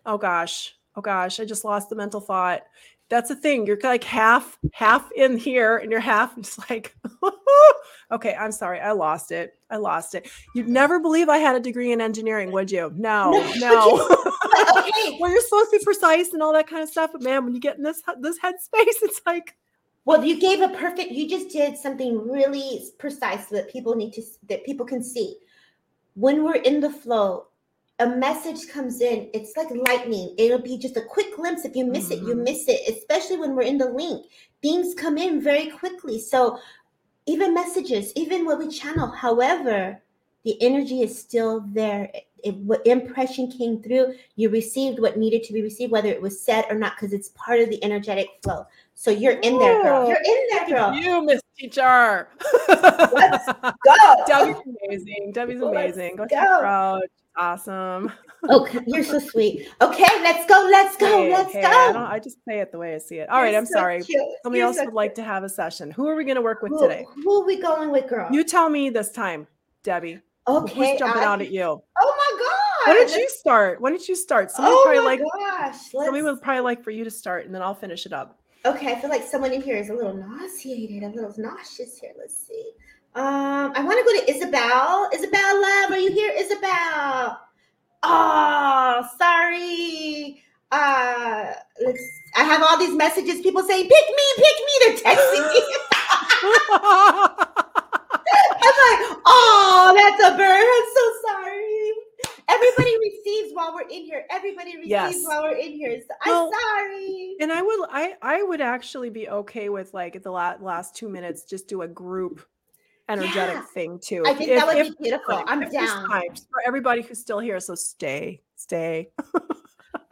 [0.07, 2.63] oh gosh, oh gosh, I just lost the mental thought
[3.11, 3.67] that's the thing.
[3.67, 6.95] You're like half half in here and you're half just like
[8.11, 8.79] okay, I'm sorry.
[8.79, 9.53] I lost it.
[9.69, 10.31] I lost it.
[10.55, 12.91] You'd never believe I had a degree in engineering, would you?
[12.95, 14.07] No, no.
[14.77, 15.17] okay.
[15.19, 17.53] well, you're supposed to be precise and all that kind of stuff, but man, when
[17.53, 19.57] you get in this this headspace, it's like
[20.05, 24.21] well, you gave a perfect you just did something really precise that people need to
[24.47, 25.35] that people can see.
[26.13, 27.47] When we're in the flow,
[28.01, 30.33] a message comes in, it's like lightning.
[30.37, 31.65] It'll be just a quick glimpse.
[31.65, 32.13] If you miss mm-hmm.
[32.13, 32.43] it, you mm-hmm.
[32.43, 34.25] miss it, especially when we're in the link.
[34.61, 36.19] Things come in very quickly.
[36.19, 36.57] So
[37.27, 39.07] even messages, even what we channel.
[39.07, 40.01] However,
[40.43, 42.11] the energy is still there.
[42.43, 46.41] If what impression came through, you received what needed to be received, whether it was
[46.41, 48.65] said or not, because it's part of the energetic flow.
[48.95, 50.07] So you're in there, girl.
[50.07, 50.93] You're in there, girl.
[50.95, 52.29] You, Miss Teacher.
[52.67, 54.23] Let's go.
[54.25, 54.55] Debbie's
[54.87, 55.31] amazing.
[55.33, 56.15] Debbie's amazing.
[56.15, 57.01] Go, go.
[57.37, 58.11] Awesome.
[58.49, 59.67] Okay, you're so sweet.
[59.81, 60.67] Okay, let's go.
[60.71, 61.05] Let's go.
[61.05, 61.99] Hey, let's hey, I, go.
[61.99, 63.29] I just say it the way I see it.
[63.29, 64.01] All right, You're I'm so sorry.
[64.03, 64.21] cute.
[64.43, 65.91] Somebody You're else so would like to have a session.
[65.91, 67.05] Who are we going to work with Who, today?
[67.23, 68.27] who are we going with, girl?
[68.31, 69.45] You tell me this time,
[69.83, 70.19] Debbie.
[70.47, 70.91] okay?
[70.91, 71.61] Who's jumping I- out at you?
[71.63, 72.91] Oh my god!
[72.91, 73.79] Why don't you start?
[73.79, 74.49] Why don't you start?
[74.49, 75.21] Somebody oh probably my like
[75.71, 75.91] gosh!
[75.91, 78.39] somebody let's- would probably like for you to start, and then I'll finish it up.
[78.65, 82.11] Okay, I feel like someone in here is a little nauseated, a little nauseous here.
[82.17, 82.71] Let's see.
[83.13, 85.09] Um, I want to go to Isabel.
[85.13, 87.39] Isabel, love, are you here, Isabel?
[88.03, 90.41] Oh, sorry.
[90.71, 91.53] Uh,
[91.85, 92.03] let's.
[92.37, 93.41] I have all these messages.
[93.41, 95.61] People saying, "Pick me, pick me." They're texting me.
[98.63, 100.65] I'm like, oh, that's a bird.
[100.65, 101.91] I'm so sorry.
[102.47, 104.25] Everybody receives while we're in here.
[104.29, 105.23] Everybody receives Yes.
[105.25, 105.99] while we're in here.
[106.01, 107.35] So Well, I'm sorry.
[107.41, 111.09] and I would, I, I would actually be okay with like the la- last two
[111.09, 112.45] minutes, just do a group
[113.11, 113.65] energetic Yeah.
[113.73, 114.23] thing too.
[114.25, 115.35] I think if- that would if be beautiful.
[115.35, 116.07] time, I'm if down.
[116.07, 117.59] for everybody who's still here.
[117.59, 119.09] So stay, stay.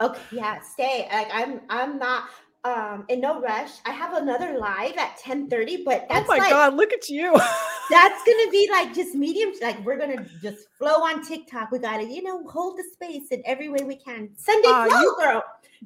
[0.02, 1.06] Okay, yeah, stay.
[1.12, 2.24] Like I'm I'm not
[2.64, 3.70] um in no rush.
[3.84, 7.32] I have another live at 10:30, but that's oh my like God, look at you.
[7.90, 11.70] that's gonna be like just medium, like we're gonna just flow on TikTok.
[11.70, 14.30] We gotta, you know, hold the space in every way we can.
[14.38, 15.42] Sunday Uh, flow, you- girl.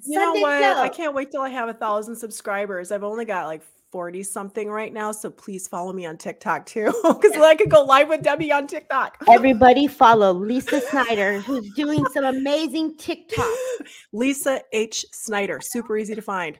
[0.06, 0.58] you know Sunday what?
[0.74, 0.82] flow.
[0.82, 2.92] I can't wait till I have a thousand subscribers.
[2.92, 3.62] I've only got like
[3.94, 5.12] 40 something right now.
[5.12, 6.92] So please follow me on TikTok too.
[7.04, 9.22] Because I could go live with Debbie on TikTok.
[9.28, 13.46] Everybody follow Lisa Snyder, who's doing some amazing TikTok.
[14.12, 15.06] Lisa H.
[15.12, 15.60] Snyder.
[15.62, 16.58] Super easy to find.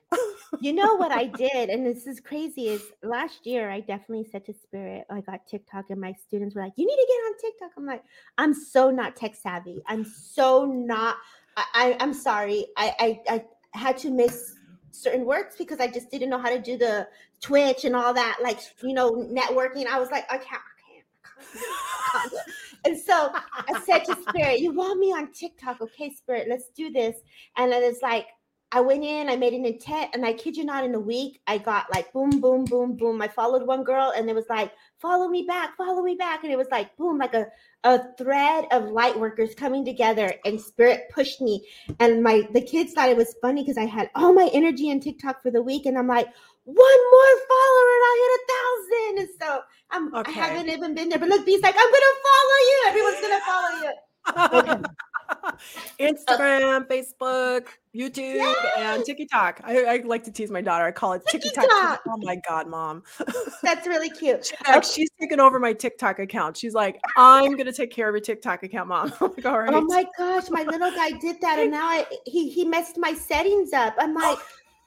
[0.61, 4.45] You know what I did, and this is crazy, is last year I definitely said
[4.45, 7.33] to Spirit, I got TikTok, and my students were like, You need to get on
[7.41, 7.71] TikTok.
[7.75, 8.03] I'm like,
[8.37, 9.81] I'm so not tech savvy.
[9.87, 11.17] I'm so not,
[11.57, 12.67] I, I I'm sorry.
[12.77, 13.45] I, I I
[13.77, 14.54] had to miss
[14.95, 17.07] certain words because I just didn't know how to do the
[17.41, 19.87] Twitch and all that, like you know, networking.
[19.87, 21.65] I was like, I can't, I can't, I can't.
[22.15, 22.47] I can't.
[22.85, 25.81] And so I said to Spirit, You want me on TikTok?
[25.81, 27.17] Okay, Spirit, let's do this.
[27.57, 28.27] And then it's like,
[28.75, 31.39] I went in, I made an intent, and I kid you not, in a week,
[31.47, 33.21] I got like boom, boom, boom, boom.
[33.21, 36.43] I followed one girl, and it was like, follow me back, follow me back.
[36.43, 37.47] And it was like, boom, like a,
[37.85, 41.65] a thread of light workers coming together, and spirit pushed me.
[42.01, 44.99] And my the kids thought it was funny because I had all my energy in
[44.99, 46.27] TikTok for the week, and I'm like,
[46.65, 46.75] one
[47.11, 49.19] more follower, and I hit a thousand.
[49.19, 49.61] And so
[49.91, 50.41] I'm Okay.
[50.41, 51.19] I haven't even been there.
[51.19, 52.83] But look, B's like, I'm gonna follow you.
[52.87, 54.85] Everyone's gonna follow you.
[55.99, 59.61] Instagram, Facebook, YouTube, and TikTok.
[59.63, 60.85] I, I like to tease my daughter.
[60.85, 61.53] I call it TikTok.
[61.53, 62.01] TikTok.
[62.07, 63.03] Oh my God, mom.
[63.63, 64.43] That's really cute.
[64.43, 66.57] Check, She's taken over my TikTok account.
[66.57, 69.13] She's like, I'm going to take care of your TikTok account, mom.
[69.35, 69.73] Like, all oh right.
[69.73, 73.13] Oh my gosh, my little guy did that, and now I he he messed my
[73.13, 73.95] settings up.
[73.97, 74.37] I'm like,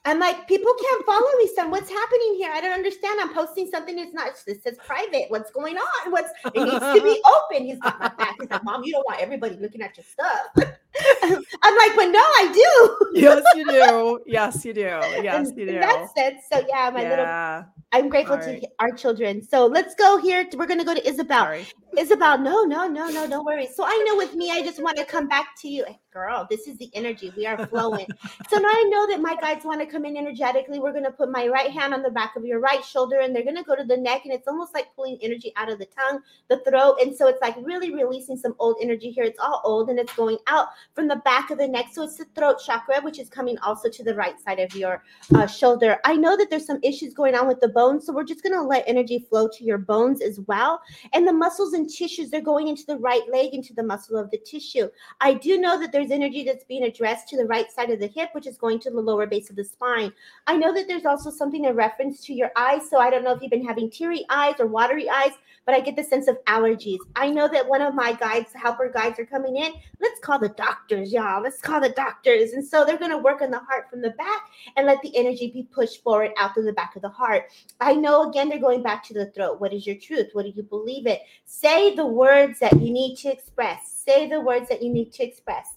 [0.05, 1.71] I'm like, people can't follow me, son.
[1.71, 2.51] What's happening here?
[2.53, 3.19] I don't understand.
[3.19, 4.31] I'm posting something that's not.
[4.47, 5.25] It says private.
[5.27, 6.11] What's going on?
[6.11, 7.21] What's it needs to be
[7.51, 7.65] open?
[7.65, 8.35] He's got my back.
[8.39, 10.69] He's like, Mom, you don't want everybody looking at your stuff.
[11.61, 13.11] I'm like, but no, I do.
[13.19, 14.19] yes, you do.
[14.25, 14.81] Yes, you do.
[14.81, 15.79] Yes, you do.
[15.79, 16.43] that sense.
[16.51, 17.65] So yeah, my little.
[17.91, 19.41] I'm grateful to our children.
[19.41, 20.47] So let's go here.
[20.55, 21.45] We're gonna go to Isabel.
[21.45, 21.65] Sorry.
[21.97, 23.67] Isabel, no, no, no, no, don't worry.
[23.67, 25.85] So I know with me, I just want to come back to you.
[26.13, 27.33] Girl, this is the energy.
[27.35, 28.07] We are flowing.
[28.49, 30.79] so now I know that my guides want to come in energetically.
[30.79, 33.35] We're going to put my right hand on the back of your right shoulder and
[33.35, 34.21] they're going to go to the neck.
[34.25, 36.97] And it's almost like pulling energy out of the tongue, the throat.
[37.01, 39.23] And so it's like really releasing some old energy here.
[39.23, 41.87] It's all old and it's going out from the back of the neck.
[41.91, 45.03] So it's the throat chakra, which is coming also to the right side of your
[45.35, 45.97] uh, shoulder.
[46.05, 48.05] I know that there's some issues going on with the bones.
[48.05, 50.81] So we're just going to let energy flow to your bones as well
[51.13, 54.29] and the muscles and tissues they're going into the right leg into the muscle of
[54.31, 54.89] the tissue
[55.21, 58.07] i do know that there's energy that's being addressed to the right side of the
[58.07, 60.11] hip which is going to the lower base of the spine
[60.47, 63.33] i know that there's also something in reference to your eyes so i don't know
[63.33, 65.31] if you've been having teary eyes or watery eyes
[65.65, 68.89] but i get the sense of allergies i know that one of my guides helper
[68.89, 72.85] guides are coming in let's call the doctors y'all let's call the doctors and so
[72.85, 74.43] they're going to work on the heart from the back
[74.75, 77.45] and let the energy be pushed forward out through the back of the heart
[77.81, 79.59] I know again they're going back to the throat.
[79.59, 80.29] What is your truth?
[80.33, 81.21] What do you believe it?
[81.45, 83.91] Say the words that you need to express.
[84.05, 85.75] Say the words that you need to express.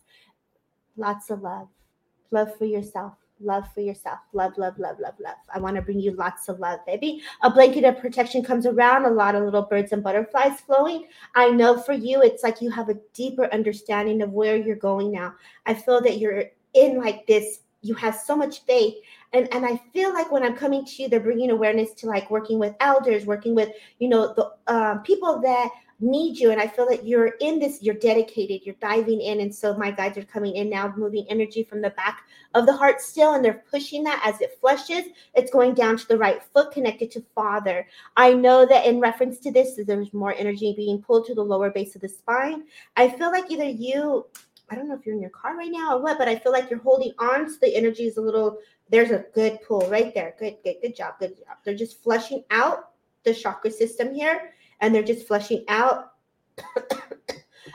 [0.97, 1.69] Lots of love.
[2.31, 3.15] Love for yourself.
[3.43, 4.21] Love for yourself.
[4.33, 5.37] Love, love, love, love, love.
[5.53, 7.23] I want to bring you lots of love, baby.
[7.43, 11.07] A blanket of protection comes around, a lot of little birds and butterflies flowing.
[11.35, 15.11] I know for you, it's like you have a deeper understanding of where you're going
[15.11, 15.35] now.
[15.67, 18.95] I feel that you're in like this, you have so much faith
[19.33, 22.31] and and i feel like when i'm coming to you they're bringing awareness to like
[22.31, 25.69] working with elders working with you know the uh, people that
[26.01, 29.55] need you and i feel that you're in this you're dedicated you're diving in and
[29.55, 32.23] so my guides are coming in now moving energy from the back
[32.55, 36.07] of the heart still and they're pushing that as it flushes it's going down to
[36.09, 37.87] the right foot connected to father
[38.17, 41.71] i know that in reference to this there's more energy being pulled to the lower
[41.71, 42.65] base of the spine
[42.97, 44.27] i feel like either you
[44.71, 46.51] I don't know if you're in your car right now or what, but I feel
[46.51, 48.57] like you're holding on to the energy is a little,
[48.89, 50.35] there's a good pull right there.
[50.39, 51.19] Good, good, good job.
[51.19, 51.59] Good job.
[51.63, 52.93] They're just flushing out
[53.25, 56.13] the chakra system here and they're just flushing out.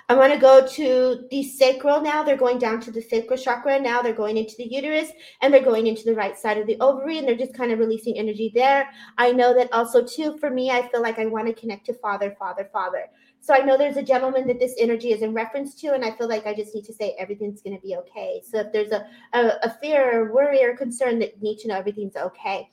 [0.10, 2.24] I want to go to the sacral now.
[2.24, 3.78] They're going down to the sacral chakra.
[3.78, 5.10] Now they're going into the uterus
[5.42, 7.80] and they're going into the right side of the ovary and they're just kind of
[7.80, 8.90] releasing energy there.
[9.18, 11.94] I know that also, too, for me, I feel like I want to connect to
[11.94, 13.08] Father, Father, Father.
[13.42, 16.12] So I know there's a gentleman that this energy is in reference to, and I
[16.12, 18.42] feel like I just need to say everything's going to be okay.
[18.50, 21.76] So if there's a, a, a fear or worry or concern, that need to know
[21.76, 22.70] everything's okay.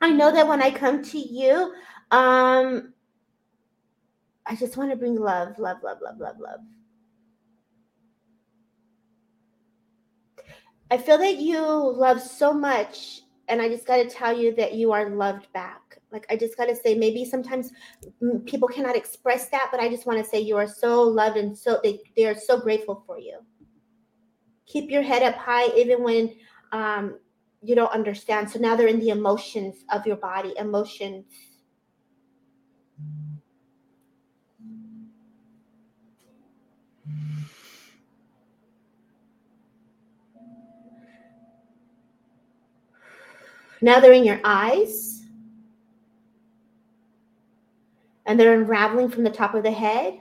[0.00, 1.74] I know that when I come to you,
[2.10, 2.92] um,
[4.46, 6.60] I just want to bring love, love, love, love, love, love.
[10.90, 14.74] I feel that you love so much, and I just got to tell you that
[14.74, 15.98] you are loved back.
[16.12, 17.72] Like I just got to say, maybe sometimes
[18.44, 21.58] people cannot express that, but I just want to say you are so loved and
[21.58, 23.40] so they, they are so grateful for you.
[24.66, 26.36] Keep your head up high, even when
[26.72, 27.18] um,
[27.62, 28.48] you don't understand.
[28.48, 31.24] So now they're in the emotions of your body, emotions.
[43.86, 45.16] Now they're in your eyes.
[48.26, 50.20] and they're unraveling from the top of the head.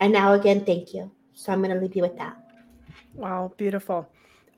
[0.00, 1.10] And now again, thank you.
[1.34, 2.36] So I'm going to leave you with that.
[3.14, 4.08] Wow, beautiful.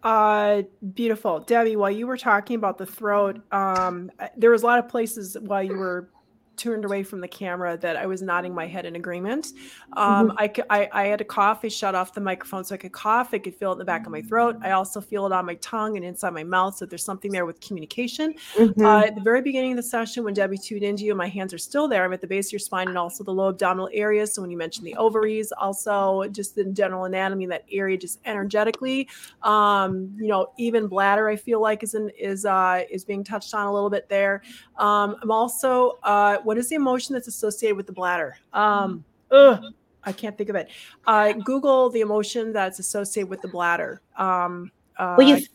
[0.03, 0.63] Uh,
[0.95, 1.41] beautiful.
[1.41, 5.37] Debbie, while you were talking about the throat, um, there was a lot of places
[5.41, 6.09] while you were
[6.57, 9.53] turned away from the camera that I was nodding my head in agreement.
[9.95, 10.65] Um, mm-hmm.
[10.71, 11.61] I, I, I, had a cough.
[11.65, 13.31] I shut off the microphone so I could cough.
[13.33, 14.57] I could feel it in the back of my throat.
[14.63, 16.77] I also feel it on my tongue and inside my mouth.
[16.77, 18.35] So there's something there with communication.
[18.55, 18.85] Mm-hmm.
[18.85, 21.53] Uh, at the very beginning of the session, when Debbie tuned into you, my hands
[21.55, 22.05] are still there.
[22.05, 24.27] I'm at the base of your spine and also the low abdominal area.
[24.27, 29.09] So when you mentioned the ovaries, also just the general anatomy, that area just energetically,
[29.43, 33.55] um, you know, even bladder, I feel like is in, is uh, is being touched
[33.55, 34.43] on a little bit there.
[34.77, 38.37] Um, I'm also uh, what is the emotion that's associated with the bladder?
[38.53, 39.65] Um, ugh,
[40.05, 40.71] I can't think of it.
[41.07, 44.01] Uh, Google the emotion that's associated with the bladder.
[44.17, 45.47] Um, uh, well, you,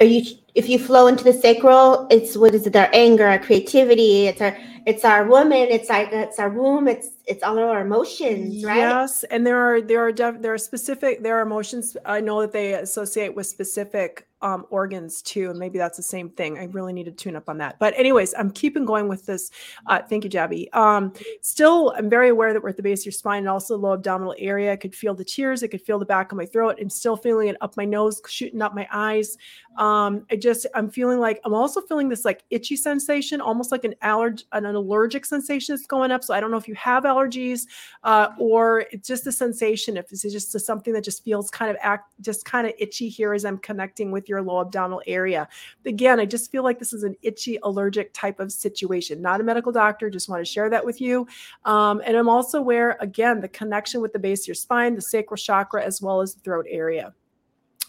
[0.00, 2.76] are you if you flow into the sacral, it's what is it?
[2.76, 4.26] Our anger, our creativity.
[4.26, 4.56] It's our
[4.86, 5.68] it's our woman.
[5.70, 6.88] It's our it's our womb.
[6.88, 8.78] It's it's all our emotions, right?
[8.78, 11.96] Yes, and there are there are def, there are specific there are emotions.
[12.04, 16.30] I know that they associate with specific um, organs too, and maybe that's the same
[16.30, 16.58] thing.
[16.58, 17.78] I really need to tune up on that.
[17.78, 19.50] But anyways, I'm keeping going with this.
[19.86, 20.74] Uh, thank you, Jabby.
[20.74, 21.12] Um,
[21.42, 23.82] still, I'm very aware that we're at the base of your spine and also the
[23.82, 24.72] low abdominal area.
[24.72, 25.62] I could feel the tears.
[25.62, 26.78] I could feel the back of my throat.
[26.80, 29.36] I'm still feeling it up my nose, shooting up my eyes.
[29.78, 33.84] Um, I just I'm feeling like I'm also feeling this like itchy sensation, almost like
[33.84, 36.24] an allerg an allergic sensation that's going up.
[36.24, 37.66] So I don't know if you have allergies
[38.02, 39.96] uh, or it's just a sensation.
[39.96, 43.32] If it's just something that just feels kind of act just kind of itchy here
[43.32, 45.48] as I'm connecting with your low abdominal area.
[45.86, 49.22] Again, I just feel like this is an itchy allergic type of situation.
[49.22, 51.28] Not a medical doctor, just want to share that with you.
[51.64, 55.02] Um, and I'm also aware, again, the connection with the base of your spine, the
[55.02, 57.14] sacral chakra, as well as the throat area.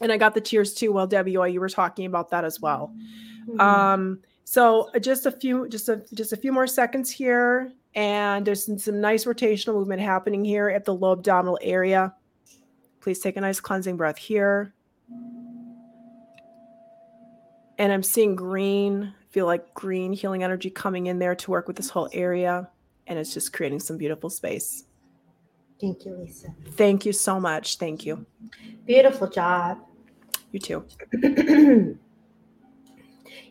[0.01, 2.59] And I got the tears too while Debbie, while you were talking about that as
[2.59, 2.93] well.
[3.47, 3.59] Mm-hmm.
[3.59, 8.45] Um, so uh, just a few, just a just a few more seconds here, and
[8.45, 12.13] there's some, some nice rotational movement happening here at the low abdominal area.
[13.01, 14.73] Please take a nice cleansing breath here
[17.79, 21.77] and I'm seeing green, feel like green healing energy coming in there to work with
[21.77, 22.69] this whole area.
[23.07, 24.83] And it's just creating some beautiful space.
[25.79, 26.53] Thank you, Lisa.
[26.71, 27.77] Thank you so much.
[27.77, 28.25] Thank you.
[28.85, 29.79] Beautiful job.
[30.51, 30.85] You too.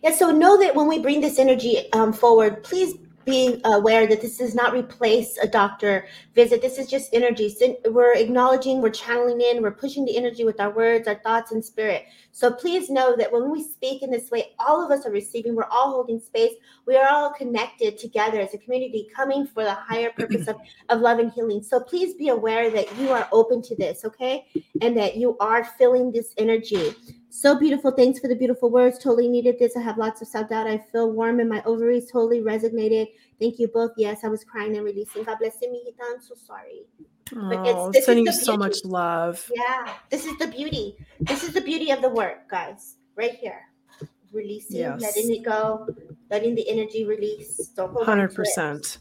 [0.03, 2.95] yeah, so know that when we bring this energy um, forward, please
[3.29, 6.63] being aware that this does not replace a doctor visit.
[6.63, 7.51] This is just energy.
[7.51, 11.53] So we're acknowledging, we're channeling in, we're pushing the energy with our words, our thoughts,
[11.53, 12.07] and spirit.
[12.33, 15.55] So please know that when we speak in this way, all of us are receiving,
[15.55, 16.55] we're all holding space,
[16.87, 20.57] we are all connected together as a community, coming for the higher purpose of,
[20.89, 21.63] of love and healing.
[21.63, 24.47] So please be aware that you are open to this, okay?
[24.81, 26.95] And that you are feeling this energy.
[27.39, 27.93] So beautiful.
[27.93, 28.99] Thanks for the beautiful words.
[28.99, 29.77] Totally needed this.
[29.77, 30.67] I have lots of self doubt.
[30.67, 32.11] I feel warm in my ovaries.
[32.11, 33.07] Totally resonated.
[33.39, 33.93] Thank you both.
[33.97, 35.23] Yes, I was crying and releasing.
[35.23, 36.15] God bless you, Mijita.
[36.15, 36.87] I'm so sorry.
[37.37, 39.49] Oh, sending you so much love.
[39.55, 40.97] Yeah, this is the beauty.
[41.21, 42.97] This is the beauty of the work, guys.
[43.15, 43.61] Right here.
[44.33, 45.01] Releasing, yes.
[45.01, 45.87] letting it go,
[46.33, 47.69] letting the energy release.
[47.69, 48.35] Don't hold 100%.
[48.35, 48.99] 100%.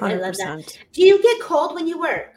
[0.00, 0.78] I love that.
[0.92, 2.34] Do you get cold when you work?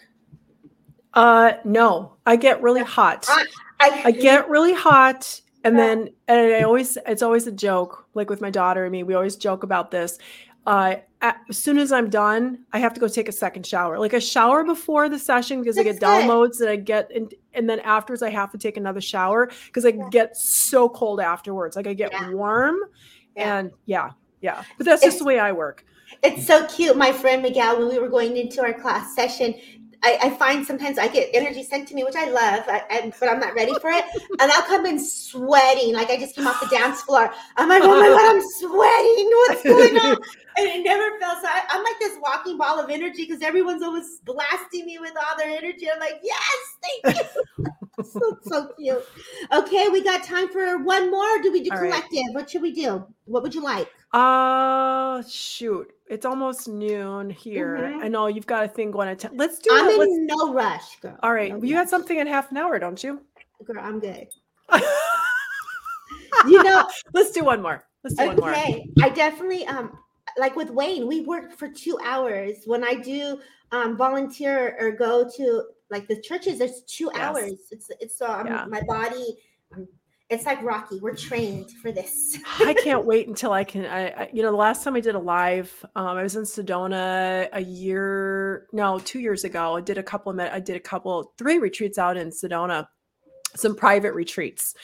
[1.15, 3.25] Uh, no, I get really hot.
[3.27, 3.45] I,
[3.79, 5.41] I, I get really hot.
[5.63, 9.03] And then, and I always, it's always a joke, like with my daughter and me,
[9.03, 10.17] we always joke about this.
[10.65, 14.13] Uh, as soon as I'm done, I have to go take a second shower, like
[14.13, 17.69] a shower before the session because That's I get downloads and I get, and, and
[17.69, 20.07] then afterwards I have to take another shower because I yeah.
[20.11, 21.75] get so cold afterwards.
[21.75, 22.31] Like I get yeah.
[22.31, 22.77] warm
[23.35, 23.57] yeah.
[23.57, 24.11] and yeah,
[24.41, 24.63] yeah.
[24.77, 25.83] But that's it's, just the way I work.
[26.23, 26.95] It's so cute.
[26.95, 29.55] My friend Miguel, when we were going into our class session,
[30.03, 33.13] I, I, find sometimes I get energy sent to me, which I love, I, I,
[33.19, 34.05] but I'm not ready for it.
[34.41, 37.29] And I'll come in sweating, like I just came off the dance floor.
[37.57, 39.29] I'm like, oh my god, I'm sweating.
[39.47, 40.17] What's going on?
[40.59, 41.47] And it never felt so.
[41.47, 45.37] I, am like this walking ball of energy because everyone's always blasting me with all
[45.37, 45.87] their energy.
[45.89, 46.43] I'm like, yes,
[47.03, 47.65] thank you.
[48.03, 49.05] so, so cute.
[49.53, 51.41] Okay, we got time for one more.
[51.41, 52.11] Do we do all collective?
[52.11, 52.35] Right.
[52.35, 53.05] What should we do?
[53.25, 53.89] What would you like?
[54.11, 55.91] Uh shoot.
[56.09, 57.77] It's almost noon here.
[57.77, 58.03] Mm-hmm.
[58.03, 59.37] I know you've got a thing going at 10.
[59.37, 61.17] Let's do I'm in no rush, girl.
[61.21, 61.51] All right.
[61.51, 63.21] No you got something in half an hour, don't you?
[63.63, 64.27] Girl, I'm good.
[66.47, 67.83] you know, let's do one more.
[68.03, 68.29] Let's do okay.
[68.29, 68.51] one more.
[68.51, 68.89] Okay.
[69.01, 69.97] I definitely um
[70.37, 72.57] like with Wayne, we work for two hours.
[72.65, 73.39] When I do
[73.71, 77.21] um volunteer or go to like the churches, it's two yes.
[77.21, 77.53] hours.
[77.71, 78.65] It's it's so um, yeah.
[78.67, 79.37] my body
[79.73, 79.87] I'm
[80.29, 80.99] it's like Rocky.
[80.99, 82.37] We're trained for this.
[82.59, 83.85] I can't wait until I can.
[83.85, 86.43] I, I, you know, the last time I did a live, um, I was in
[86.43, 89.75] Sedona a year, no, two years ago.
[89.75, 92.87] I did a couple of, I did a couple, three retreats out in Sedona,
[93.55, 94.75] some private retreats,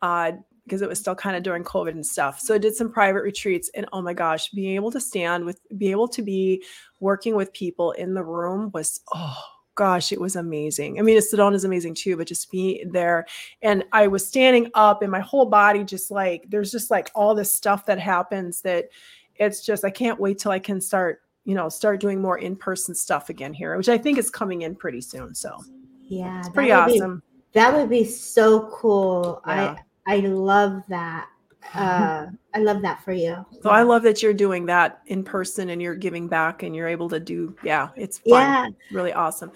[0.00, 0.32] uh,
[0.64, 2.40] because it was still kind of during COVID and stuff.
[2.40, 5.60] So I did some private retreats, and oh my gosh, being able to stand with,
[5.76, 6.64] be able to be
[7.00, 9.36] working with people in the room was oh
[9.76, 10.98] gosh, it was amazing.
[10.98, 13.26] I mean, a Sedona is amazing too, but just being there
[13.62, 17.34] and I was standing up and my whole body just like there's just like all
[17.34, 18.86] this stuff that happens that
[19.34, 22.94] it's just I can't wait till I can start, you know, start doing more in-person
[22.94, 25.34] stuff again here, which I think is coming in pretty soon.
[25.34, 25.58] So
[26.08, 27.16] yeah, it's pretty awesome.
[27.16, 27.22] Be,
[27.54, 29.42] that would be so cool.
[29.46, 29.74] Yeah.
[29.74, 31.28] I I love that
[31.74, 33.44] uh, I love that for you.
[33.62, 36.88] So I love that you're doing that in person and you're giving back and you're
[36.88, 37.56] able to do.
[37.64, 38.42] Yeah, it's fun.
[38.42, 39.50] Yeah, really awesome.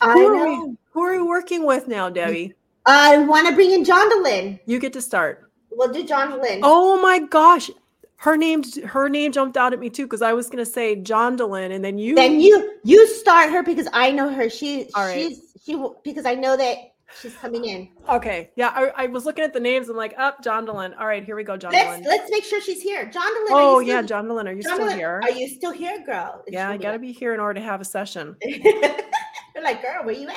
[0.00, 0.40] I who know.
[0.40, 2.54] Are we, who are we working with now, Debbie?
[2.86, 4.58] I want to bring in John Jondelyn.
[4.66, 5.50] You get to start.
[5.70, 6.60] We'll do Jondelyn.
[6.62, 7.70] Oh my gosh,
[8.16, 11.72] her name her name jumped out at me too because I was gonna say Jondelyn
[11.72, 14.48] and then you then you you start her because I know her.
[14.50, 15.14] She All right.
[15.14, 17.88] she's she because I know that She's coming in.
[18.08, 18.50] Okay.
[18.56, 19.88] Yeah, I, I was looking at the names.
[19.88, 20.98] I'm like, up, oh, Jondelyn.
[20.98, 21.72] All right, here we go, Jondelyn.
[21.72, 23.06] Let's, let's make sure she's here.
[23.06, 23.50] Jondelyn.
[23.50, 25.20] Oh yeah, Jondelyn, are you still here?
[25.22, 26.42] Are you still here, girl?
[26.48, 28.36] yeah, I gotta be here in order to have a session.
[28.44, 30.36] You're like, girl, where you at?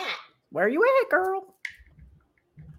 [0.51, 1.55] Where you at, girl?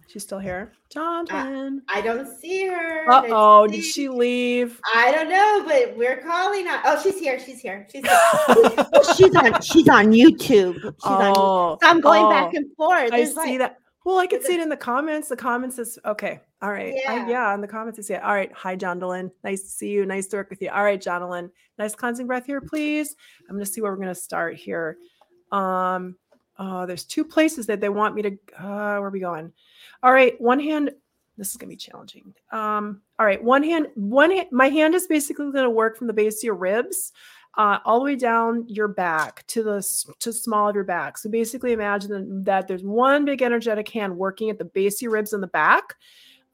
[0.07, 0.73] She's still here.
[0.91, 1.77] Jondelyn.
[1.77, 3.07] Uh, I don't see her.
[3.11, 4.81] Uh oh, did she leave?
[4.95, 6.79] I don't know, but we're calling on.
[6.83, 7.39] Oh, she's here.
[7.39, 7.87] She's here.
[7.91, 8.85] She's here.
[9.15, 9.61] she's on.
[9.61, 10.81] She's on YouTube.
[10.81, 11.79] She's oh, on.
[11.79, 13.11] So I'm going oh, back and forth.
[13.11, 13.77] There's I see like, that.
[14.05, 15.27] Well, I could see it in the comments.
[15.27, 16.39] The comments is okay.
[16.61, 16.93] All right.
[16.95, 17.11] Yeah.
[17.11, 17.53] I, yeah.
[17.53, 18.23] In the comments, I see it.
[18.23, 18.51] All right.
[18.53, 19.29] Hi, Jondelyn.
[19.43, 20.05] Nice to see you.
[20.05, 20.69] Nice to work with you.
[20.69, 21.49] All right, Jondelyn.
[21.77, 23.15] Nice cleansing breath here, please.
[23.49, 24.97] I'm going to see where we're going to start here.
[25.51, 26.15] Um,
[26.57, 28.31] uh, there's two places that they want me to.
[28.57, 29.51] Uh, where are we going?
[30.01, 30.39] All right.
[30.39, 30.91] One hand.
[31.37, 32.33] This is going to be challenging.
[32.51, 33.41] Um, all right.
[33.41, 33.87] One hand.
[33.95, 34.47] One hand.
[34.51, 37.11] My hand is basically going to work from the base of your ribs
[37.59, 39.85] uh, all the way down your back to the
[40.19, 41.17] to small of your back.
[41.17, 45.11] So basically, imagine that there's one big energetic hand working at the base of your
[45.11, 45.95] ribs in the back.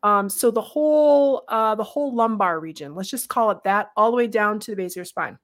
[0.02, 4.10] Um, so the whole uh, the whole lumbar region, let's just call it that, all
[4.10, 5.38] the way down to the base of your spine,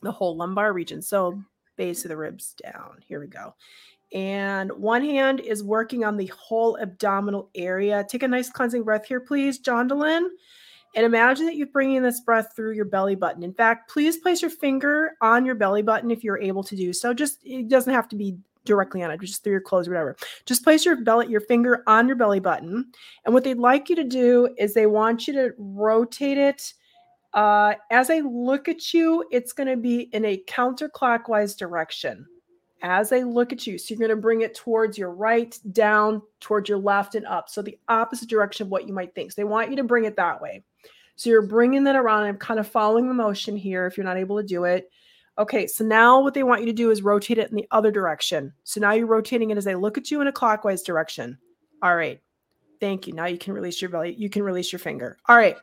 [0.00, 1.02] the whole lumbar region.
[1.02, 1.42] So
[1.76, 3.00] base of the ribs down.
[3.06, 3.54] Here we go.
[4.14, 8.06] And one hand is working on the whole abdominal area.
[8.08, 10.28] Take a nice cleansing breath here, please, Jondelyn.
[10.96, 13.42] And imagine that you're bringing this breath through your belly button.
[13.42, 16.94] In fact, please place your finger on your belly button if you're able to do
[16.94, 17.12] so.
[17.12, 20.16] Just it doesn't have to be directly on it, just through your clothes or whatever.
[20.46, 22.86] Just place your belly, your finger on your belly button.
[23.24, 26.72] And what they'd like you to do is they want you to rotate it.
[27.34, 32.26] Uh, as I look at you, it's going to be in a counterclockwise direction.
[32.82, 36.22] As I look at you, so you're going to bring it towards your right, down,
[36.40, 37.48] towards your left, and up.
[37.48, 39.32] So the opposite direction of what you might think.
[39.32, 40.62] So they want you to bring it that way.
[41.16, 42.24] So you're bringing that around.
[42.24, 44.90] I'm kind of following the motion here if you're not able to do it.
[45.38, 47.90] Okay, so now what they want you to do is rotate it in the other
[47.90, 48.52] direction.
[48.64, 51.36] So now you're rotating it as they look at you in a clockwise direction.
[51.82, 52.20] All right.
[52.80, 53.12] Thank you.
[53.12, 54.14] Now you can release your belly.
[54.14, 55.18] You can release your finger.
[55.28, 55.56] All right.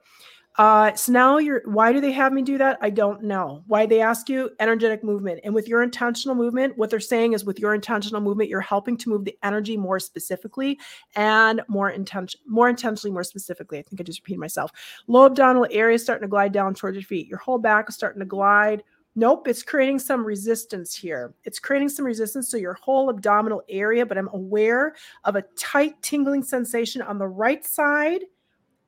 [0.57, 2.77] Uh, so now you're, why do they have me do that?
[2.81, 3.63] I don't know.
[3.65, 5.39] Why they ask you energetic movement.
[5.43, 8.95] And with your intentional movement, what they're saying is with your intentional movement, you're helping
[8.97, 10.79] to move the energy more specifically
[11.15, 13.79] and more intention, more intentionally, more specifically.
[13.79, 14.71] I think I just repeated myself.
[15.07, 17.27] Low abdominal area is starting to glide down towards your feet.
[17.27, 18.83] Your whole back is starting to glide.
[19.15, 21.35] Nope, it's creating some resistance here.
[21.43, 26.01] It's creating some resistance to your whole abdominal area, but I'm aware of a tight
[26.01, 28.21] tingling sensation on the right side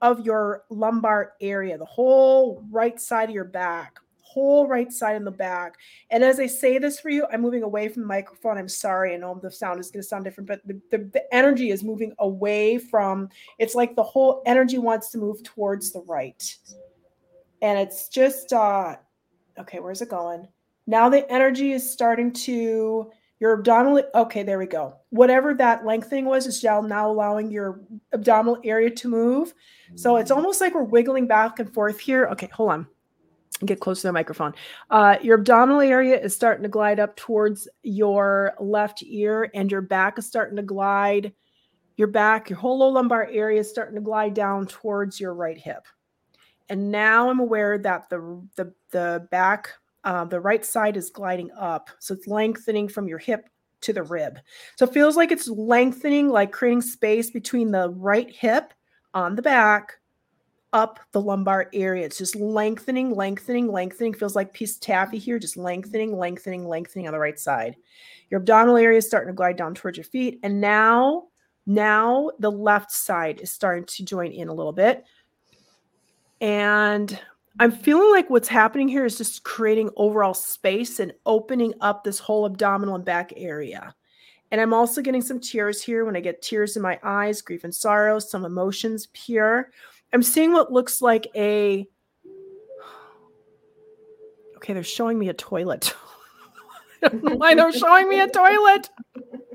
[0.01, 3.97] of your lumbar area, the whole right side of your back,
[4.35, 5.75] whole right side in the back.
[6.11, 8.57] And as I say this for you, I'm moving away from the microphone.
[8.57, 9.13] I'm sorry.
[9.13, 11.83] I know the sound is going to sound different, but the, the, the energy is
[11.83, 13.29] moving away from
[13.59, 16.43] it's like the whole energy wants to move towards the right.
[17.61, 18.97] And it's just, uh,
[19.57, 20.47] okay, where's it going?
[20.85, 24.95] Now the energy is starting to your abdominal, okay, there we go.
[25.09, 27.81] Whatever that lengthening was is now, now allowing your
[28.13, 29.53] abdominal area to move.
[29.95, 32.27] So it's almost like we're wiggling back and forth here.
[32.27, 32.87] Okay, hold on.
[33.65, 34.53] Get close to the microphone.
[34.89, 39.81] Uh, your abdominal area is starting to glide up towards your left ear, and your
[39.81, 41.33] back is starting to glide.
[41.95, 45.57] Your back, your whole low lumbar area is starting to glide down towards your right
[45.57, 45.85] hip.
[46.67, 49.73] And now I'm aware that the the the back
[50.05, 51.89] uh, the right side is gliding up.
[51.99, 53.49] So it's lengthening from your hip
[53.81, 54.39] to the rib.
[54.77, 58.73] So it feels like it's lengthening, like creating space between the right hip
[59.13, 59.93] on the back
[60.73, 62.05] up the lumbar area.
[62.05, 64.13] It's just lengthening, lengthening, lengthening.
[64.13, 67.75] Feels like piece taffy here, just lengthening, lengthening, lengthening on the right side.
[68.29, 70.39] Your abdominal area is starting to glide down towards your feet.
[70.43, 71.27] And now,
[71.65, 75.05] now the left side is starting to join in a little bit.
[76.41, 77.17] And
[77.59, 82.19] I'm feeling like what's happening here is just creating overall space and opening up this
[82.19, 83.95] whole abdominal and back area.
[84.51, 87.63] And I'm also getting some tears here when I get tears in my eyes, grief
[87.63, 89.71] and sorrow, some emotions pure.
[90.13, 91.87] I'm seeing what looks like a.
[94.57, 95.93] Okay, they're showing me a toilet.
[97.03, 98.89] I don't know why they're showing me a toilet.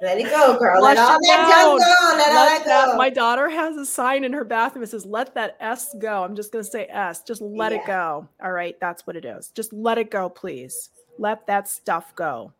[0.00, 0.82] Let it go, girl.
[0.82, 1.74] Let, Let all that go.
[1.74, 2.96] Let, Let all that that- go.
[2.96, 6.22] my daughter has a sign in her bathroom that says, let that S go.
[6.24, 7.22] I'm just going to say S.
[7.22, 8.28] Just let it go.
[8.42, 8.78] All right.
[8.80, 9.48] That's what it is.
[9.50, 10.90] Just let it go, please.
[11.18, 12.52] Let that stuff go.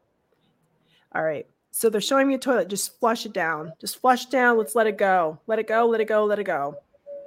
[1.15, 1.47] All right.
[1.71, 2.69] So they're showing me a toilet.
[2.69, 3.73] Just flush it down.
[3.81, 4.57] Just flush down.
[4.57, 5.39] Let's let it go.
[5.47, 5.87] Let it go.
[5.87, 6.25] Let it go.
[6.25, 6.77] Let it go.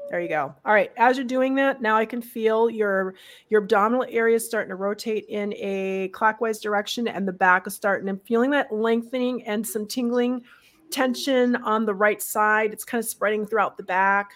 [0.10, 0.56] There you go.
[0.66, 0.92] All right.
[0.98, 3.14] As you're doing that, now I can feel your
[3.50, 7.76] your abdominal area is starting to rotate in a clockwise direction, and the back is
[7.76, 8.10] starting.
[8.10, 10.42] I'm feeling that lengthening and some tingling
[10.90, 12.74] tension on the right side.
[12.74, 14.32] It's kind of spreading throughout the back.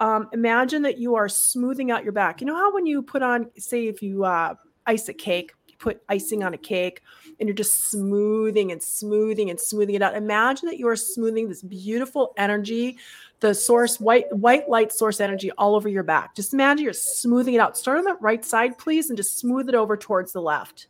[0.00, 2.40] Um, imagine that you are smoothing out your back.
[2.40, 4.54] You know how when you put on, say, if you uh,
[4.86, 7.02] ice a cake, you put icing on a cake,
[7.38, 10.16] and you're just smoothing and smoothing and smoothing it out.
[10.16, 12.98] Imagine that you are smoothing this beautiful energy,
[13.42, 16.34] the source white white light source energy all over your back.
[16.36, 17.76] Just imagine you're smoothing it out.
[17.76, 20.86] Start on the right side, please, and just smooth it over towards the left.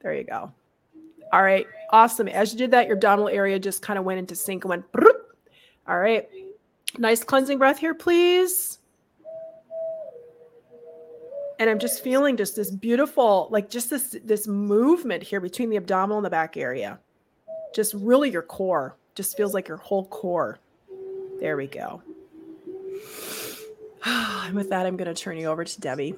[0.00, 0.52] There you go.
[1.32, 2.28] All right, awesome.
[2.28, 4.84] As you did that, your abdominal area just kind of went into sync and went.
[5.88, 6.28] All right,
[6.98, 8.78] nice cleansing breath here, please.
[11.58, 15.76] And I'm just feeling just this beautiful, like just this this movement here between the
[15.78, 17.00] abdominal and the back area.
[17.74, 18.96] Just really your core.
[19.16, 20.60] Just feels like your whole core.
[21.42, 22.00] There we go.
[24.44, 26.14] And with that, I'm going to turn you over to Debbie.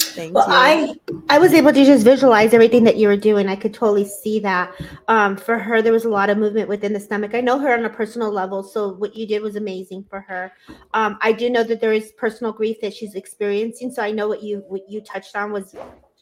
[0.00, 0.52] Thank Well, you.
[0.52, 0.94] I
[1.28, 3.48] I was able to just visualize everything that you were doing.
[3.48, 4.72] I could totally see that.
[5.06, 7.34] Um, for her, there was a lot of movement within the stomach.
[7.34, 10.52] I know her on a personal level, so what you did was amazing for her.
[10.94, 14.26] Um, I do know that there is personal grief that she's experiencing, so I know
[14.28, 15.74] what you what you touched on was,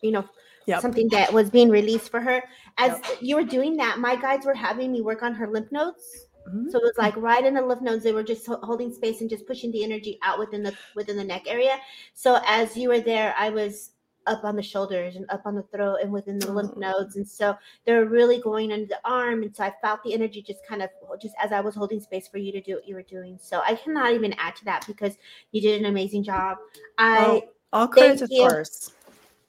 [0.02, 0.24] you know,
[0.66, 0.82] Yep.
[0.82, 2.42] something that was being released for her.
[2.76, 6.27] As you were doing that, my guides were having me work on her lymph nodes.
[6.48, 6.70] Mhm.
[6.70, 9.30] So it was like right in the lymph nodes, they were just holding space and
[9.30, 11.78] just pushing the energy out within the within the neck area.
[12.14, 13.92] So as you were there, I was
[14.26, 16.78] up on the shoulders and up on the throat and within the lymph Oh.
[16.80, 19.42] nodes, and so they were really going under the arm.
[19.42, 20.90] And so I felt the energy just kind of
[21.20, 23.38] just as I was holding space for you to do what you were doing.
[23.40, 25.16] So I cannot even add to that because
[25.52, 26.58] you did an amazing job.
[26.98, 27.42] I Well,
[27.72, 28.38] all credit to thank you.
[28.50, 28.92] Source.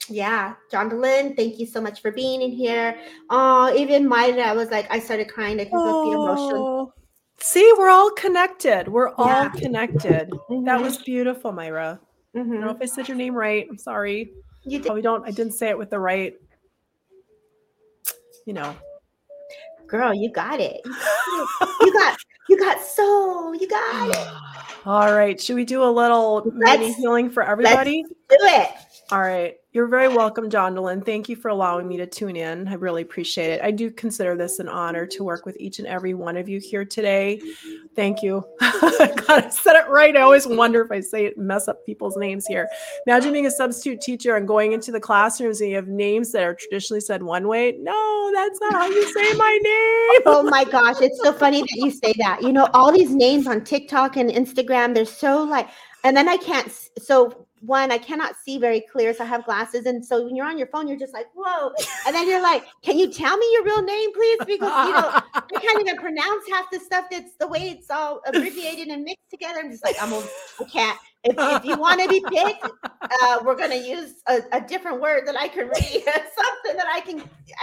[0.08, 2.98] Yeah, Jondelyn, thank you so much for being in here.
[3.28, 5.60] Oh, even Myra, I was like, I started crying.
[5.60, 6.56] I can feel the emotion.
[6.56, 6.92] Oh,
[7.38, 8.88] see, we're all connected.
[8.88, 9.50] We're all Yeah.
[9.50, 10.30] connected.
[10.30, 12.00] That Mhm, was beautiful, Myra.
[12.34, 12.76] I don't know mhm.
[12.76, 13.66] if I said your name right.
[13.68, 14.32] I'm sorry.
[14.64, 15.26] you did, Probably don't.
[15.26, 16.34] I didn't say it with the right.
[18.46, 18.74] You know.
[19.86, 20.12] girl.
[20.14, 20.80] You got it.
[20.84, 23.52] You got, you got so.
[23.52, 24.86] You got it.
[24.86, 25.40] All right.
[25.40, 28.02] Should we do a little mini Let's- healing for everybody?
[28.02, 28.70] Do it.
[29.12, 29.56] All right.
[29.72, 31.06] You're very welcome, Jondelyn.
[31.06, 32.66] Thank you for allowing me to tune in.
[32.66, 33.60] I really appreciate it.
[33.62, 36.58] I do consider this an honor to work with each and every one of you
[36.58, 37.40] here today.
[37.94, 38.44] Thank you.
[38.60, 40.16] God, I said it right.
[40.16, 42.68] I always wonder if I say it, mess up people's names here.
[43.06, 46.42] Imagine being a substitute teacher and going into the classrooms and you have names that
[46.42, 47.76] are traditionally said one way.
[47.78, 50.22] No, that's not how you say my name.
[50.26, 52.42] oh my gosh, it's so funny that you say that.
[52.42, 55.68] You know, all these names on TikTok and Instagram, they're so like,
[56.02, 56.72] and then I can't.
[56.98, 59.86] So one, I cannot see very clear, so I have glasses.
[59.86, 61.72] And so when you're on your phone, you're just like, whoa.
[62.06, 64.38] And then you're like, can you tell me your real name, please?
[64.38, 68.20] Because you know, I can't even pronounce half the stuff that's the way it's all
[68.26, 69.60] abbreviated and mixed together.
[69.60, 70.22] I'm just like, I'm a,
[70.60, 70.98] I can't.
[71.22, 75.26] If, if you want to be picked, uh, we're gonna use a, a, different word
[75.26, 76.30] that I can read, that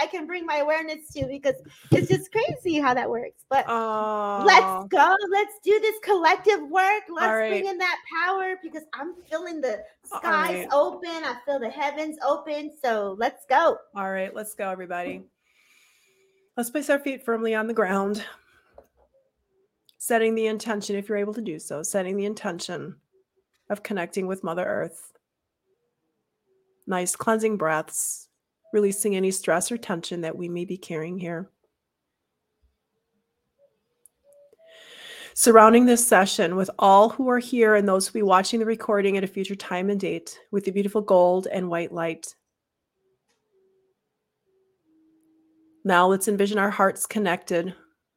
[0.00, 1.54] I can bring my awareness to because
[1.92, 3.44] it's just crazy how that works.
[3.48, 4.42] But oh.
[4.46, 5.16] let's go.
[5.30, 7.02] Let's do this collective work.
[7.08, 7.50] Let's right.
[7.50, 10.68] bring in that power because I'm feeling the skies right.
[10.72, 11.08] open.
[11.08, 12.72] I feel the heavens open.
[12.82, 13.78] So let's go.
[13.94, 15.22] All right, let's go, everybody.
[16.56, 18.24] Let's place our feet firmly on the ground.
[19.98, 22.96] Setting the intention, if you're able to do so, setting the intention
[23.68, 25.12] of connecting with Mother Earth.
[26.86, 28.27] Nice cleansing breaths,
[28.72, 31.50] releasing any stress or tension that we may be carrying here.
[35.34, 38.66] Surrounding this session with all who are here and those who will be watching the
[38.66, 42.34] recording at a future time and date with the beautiful gold and white light.
[45.84, 47.72] Now let's envision our hearts connected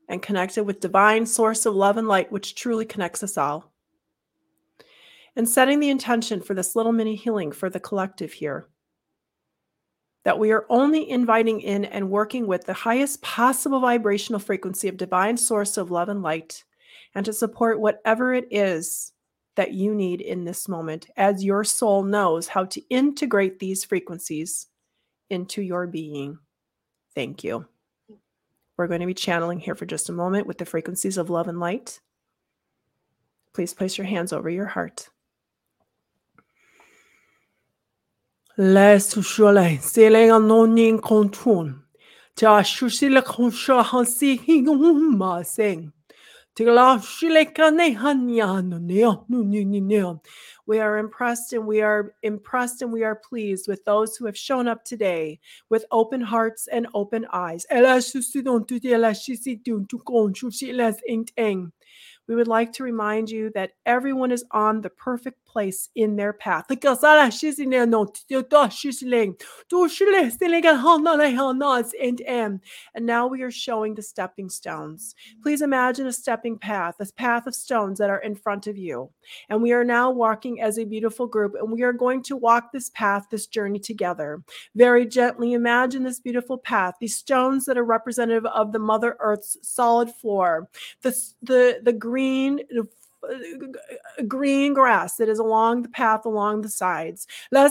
[0.09, 3.71] and connected with divine source of love and light which truly connects us all
[5.35, 8.67] and setting the intention for this little mini healing for the collective here.
[10.23, 14.97] That we are only inviting in and working with the highest possible vibrational frequency of
[14.97, 16.63] divine source of love and light,
[17.15, 19.13] and to support whatever it is
[19.55, 24.67] that you need in this moment, as your soul knows how to integrate these frequencies
[25.29, 26.37] into your being.
[27.15, 27.65] Thank you.
[28.77, 31.47] We're going to be channeling here for just a moment with the frequencies of love
[31.47, 31.99] and light.
[33.53, 35.09] Please place your hands over your heart.
[45.43, 45.91] Sing.
[50.67, 54.37] We are impressed and we are impressed and we are pleased with those who have
[54.37, 55.39] shown up today
[55.71, 57.65] with open hearts and open eyes.
[62.27, 66.33] We would like to remind you that everyone is on the perfect place in their
[66.33, 66.65] path.
[72.93, 75.15] And now we are showing the stepping stones.
[75.43, 79.09] Please imagine a stepping path, a path of stones that are in front of you.
[79.49, 82.71] And we are now walking as a beautiful group, and we are going to walk
[82.71, 84.41] this path, this journey together.
[84.75, 89.57] Very gently imagine this beautiful path, these stones that are representative of the Mother Earth's
[89.61, 90.69] solid floor,
[91.01, 92.59] the, the, the green
[93.23, 97.27] Uh, uh, green grass that is along the path along the sides.
[97.51, 97.69] And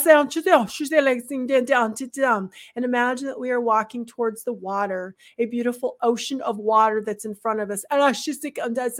[2.84, 7.34] imagine that we are walking towards the water, a beautiful ocean of water that's in
[7.34, 7.84] front of us.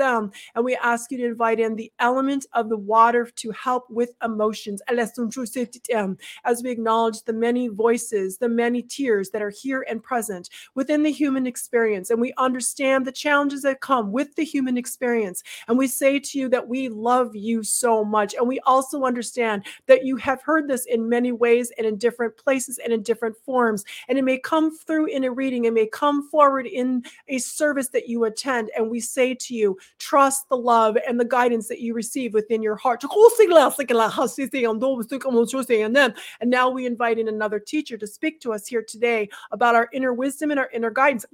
[0.01, 3.89] Um, and we ask you to invite in the element of the water to help
[3.89, 4.83] with emotions.
[4.89, 11.03] As we acknowledge the many voices, the many tears that are here and present within
[11.03, 12.11] the human experience.
[12.11, 15.43] And we understand the challenges that come with the human experience.
[15.69, 18.35] And we say to you, you that we love you so much.
[18.35, 22.37] And we also understand that you have heard this in many ways and in different
[22.37, 23.85] places and in different forms.
[24.09, 27.89] And it may come through in a reading, it may come forward in a service
[27.91, 28.71] that you attend.
[28.77, 32.63] And we say to you, trust the love and the guidance that you receive within
[32.63, 33.05] your heart.
[36.41, 39.89] And now we invite in another teacher to speak to us here today about our
[39.93, 41.25] inner wisdom and our inner guidance.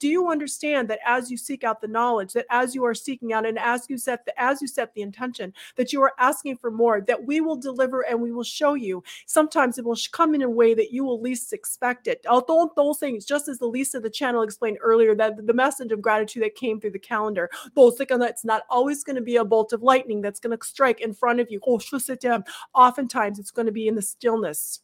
[0.00, 2.94] Do you understand that as you seek out the knowledge, knowledge that as you are
[2.94, 6.12] seeking out and as you set the as you set the intention that you are
[6.18, 9.02] asking for more that we will deliver and we will show you.
[9.26, 12.24] Sometimes it will come in a way that you will least expect it.
[12.28, 15.92] Although those things just as the least of the channel explained earlier that the message
[15.92, 17.50] of gratitude that came through the calendar.
[17.76, 21.14] It's not always going to be a bolt of lightning that's going to strike in
[21.14, 21.60] front of you.
[21.66, 21.80] Oh,
[22.74, 24.80] oftentimes it's going to be in the stillness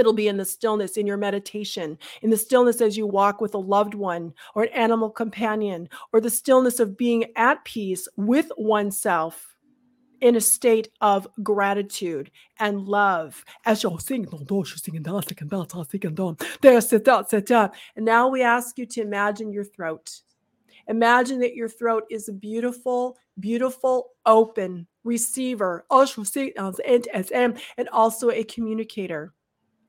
[0.00, 3.52] It'll be in the stillness in your meditation, in the stillness as you walk with
[3.52, 8.50] a loved one or an animal companion, or the stillness of being at peace with
[8.56, 9.54] oneself
[10.22, 13.44] in a state of gratitude and love.
[13.66, 14.30] As you're singing,
[17.96, 20.22] and now we ask you to imagine your throat.
[20.88, 29.34] Imagine that your throat is a beautiful, beautiful, open, receiver, and also a communicator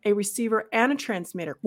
[0.05, 1.57] a receiver and a transmitter.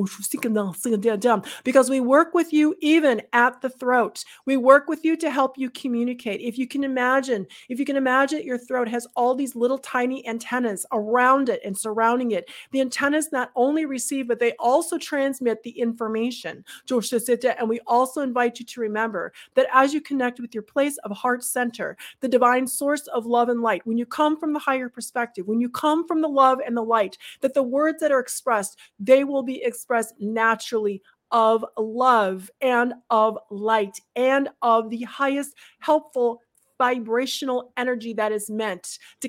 [1.64, 4.24] Because we work with you even at the throat.
[4.46, 6.40] We work with you to help you communicate.
[6.40, 10.26] If you can imagine if you can imagine your throat has all these little tiny
[10.26, 15.62] antennas around it and surrounding it the antennas not only receive but they also transmit
[15.62, 16.64] the information.
[16.90, 21.10] And we also invite you to remember that as you connect with your place of
[21.12, 24.88] heart center the divine source of love and light when you come from the higher
[24.88, 28.20] perspective when you come from the love and the light that the words that are
[28.24, 35.54] expressed, they will be expressed naturally of love and of light and of the highest
[35.80, 36.40] helpful
[36.78, 39.28] vibrational energy that is meant to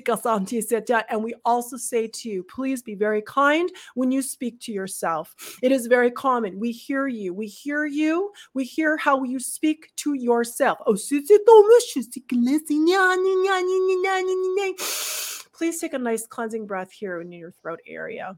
[1.08, 5.34] and we also say to you please be very kind when you speak to yourself.
[5.62, 6.58] It is very common.
[6.58, 7.32] We hear you.
[7.32, 8.32] We hear you.
[8.54, 10.78] We hear how you speak to yourself.
[15.52, 18.36] Please take a nice cleansing breath here in your throat area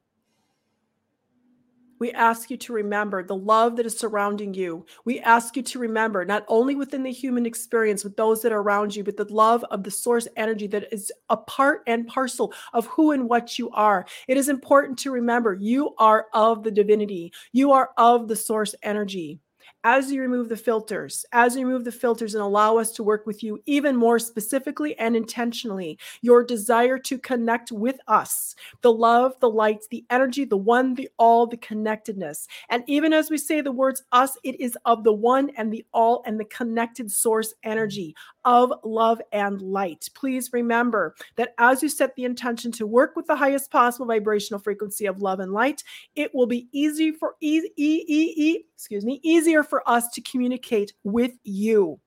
[1.98, 4.86] we ask you to remember the love that is surrounding you.
[5.04, 8.60] We ask you to remember not only within the human experience with those that are
[8.60, 12.52] around you, but the love of the source energy that is a part and parcel
[12.72, 14.06] of who and what you are.
[14.26, 18.74] It is important to remember you are of the divinity, you are of the source
[18.82, 19.40] energy
[19.84, 23.26] as you remove the filters, as you remove the filters and allow us to work
[23.26, 29.32] with you even more specifically and intentionally, your desire to connect with us, the love,
[29.40, 32.48] the light, the energy, the one, the all, the connectedness.
[32.68, 35.84] And even as we say the words us, it is of the one and the
[35.92, 38.14] all and the connected source energy
[38.44, 40.08] of love and light.
[40.14, 44.60] Please remember that as you set the intention to work with the highest possible vibrational
[44.60, 45.84] frequency of love and light,
[46.16, 50.92] it will be easy for e- e- e- excuse me, easier for us to communicate
[51.02, 51.98] with you.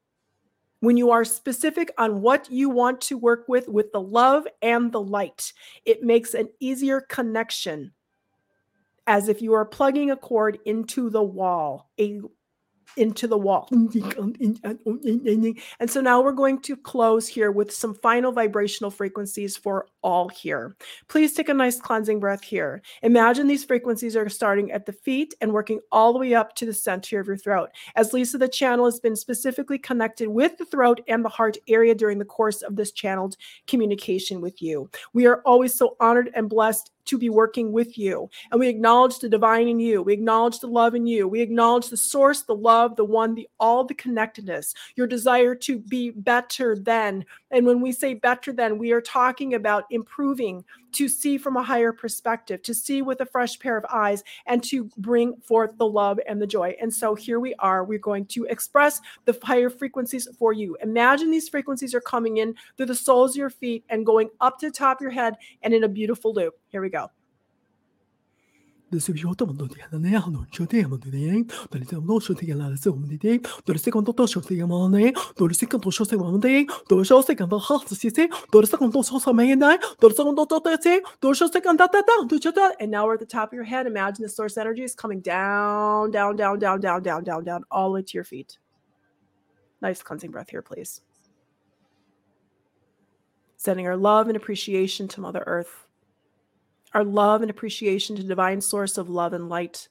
[0.80, 4.90] When you are specific on what you want to work with, with the love and
[4.90, 5.52] the light,
[5.84, 7.92] it makes an easier connection
[9.06, 12.22] as if you are plugging a cord into the wall, a
[12.98, 13.68] into the wall.
[13.72, 20.30] And so now we're going to close here with some final vibrational frequencies for all
[20.30, 20.76] here.
[21.08, 22.82] Please take a nice cleansing breath here.
[23.04, 26.66] Imagine these frequencies are starting at the feet and working all the way up to
[26.66, 27.70] the center of your throat.
[27.96, 31.96] As Lisa, the channel has been specifically connected with the throat and the heart area
[31.96, 33.38] during the course of this channeled
[33.68, 34.90] communication with you.
[35.14, 38.30] We are always so honored and blessed to be working with you.
[38.52, 40.02] And we acknowledge the divine in you.
[40.02, 41.28] We acknowledge the love in you.
[41.28, 45.80] We acknowledge the source, the love, the one, the all, the connectedness, your desire to
[45.80, 47.26] be better than.
[47.50, 51.64] And when we say better than, we are talking about improving, to see from a
[51.64, 55.88] higher perspective, to see with a fresh pair of eyes, and to bring forth the
[55.88, 56.76] love and the joy.
[56.82, 57.84] And so here we are.
[57.84, 60.78] We're going to express the higher frequencies for you.
[60.82, 64.60] Imagine these frequencies are coming in through the soles of your feet and going up
[64.60, 66.56] to the top of your head and in a beautiful loop.
[66.70, 67.10] Here we go.
[82.80, 83.88] And now we're at the top of your head.
[83.88, 87.90] Imagine the source energy is coming down down down down down down down down all
[87.90, 88.58] the way to your feet.
[89.82, 91.02] Nice cleansing breath here please.
[93.58, 95.88] Sending our love and appreciation to mother earth
[96.94, 99.88] our love and appreciation to divine source of love and light.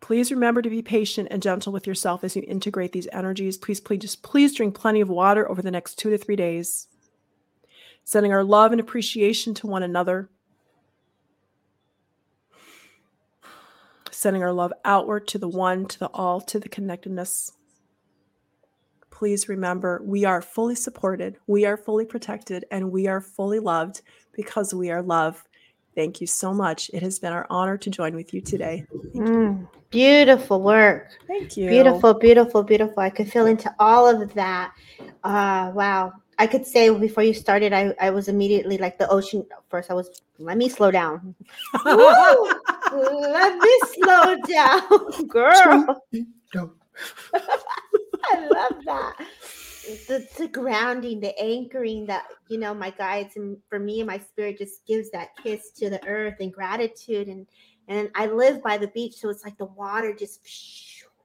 [0.00, 3.58] Please remember to be patient and gentle with yourself as you integrate these energies.
[3.58, 6.88] Please, please, just please drink plenty of water over the next two to three days.
[8.04, 10.30] Sending our love and appreciation to one another.
[14.10, 17.52] Sending our love outward to the one, to the all, to the connectedness
[19.18, 24.02] please remember we are fully supported, we are fully protected, and we are fully loved
[24.32, 25.42] because we are love.
[25.96, 26.88] Thank you so much.
[26.94, 28.84] It has been our honor to join with you today.
[29.16, 31.08] Mm, beautiful work.
[31.26, 31.68] Thank you.
[31.68, 33.00] Beautiful, beautiful, beautiful.
[33.00, 34.72] I could feel into all of that.
[35.24, 36.12] Uh, wow.
[36.38, 39.44] I could say before you started, I, I was immediately like the ocean.
[39.68, 41.34] First, I was, let me slow down.
[41.84, 46.04] let me slow down, girl.
[48.24, 49.26] I love that.
[50.06, 54.18] The, the grounding, the anchoring that, you know, my guides and for me and my
[54.18, 57.28] spirit just gives that kiss to the earth and gratitude.
[57.28, 57.46] And,
[57.88, 59.14] and I live by the beach.
[59.16, 60.40] So it's like the water just,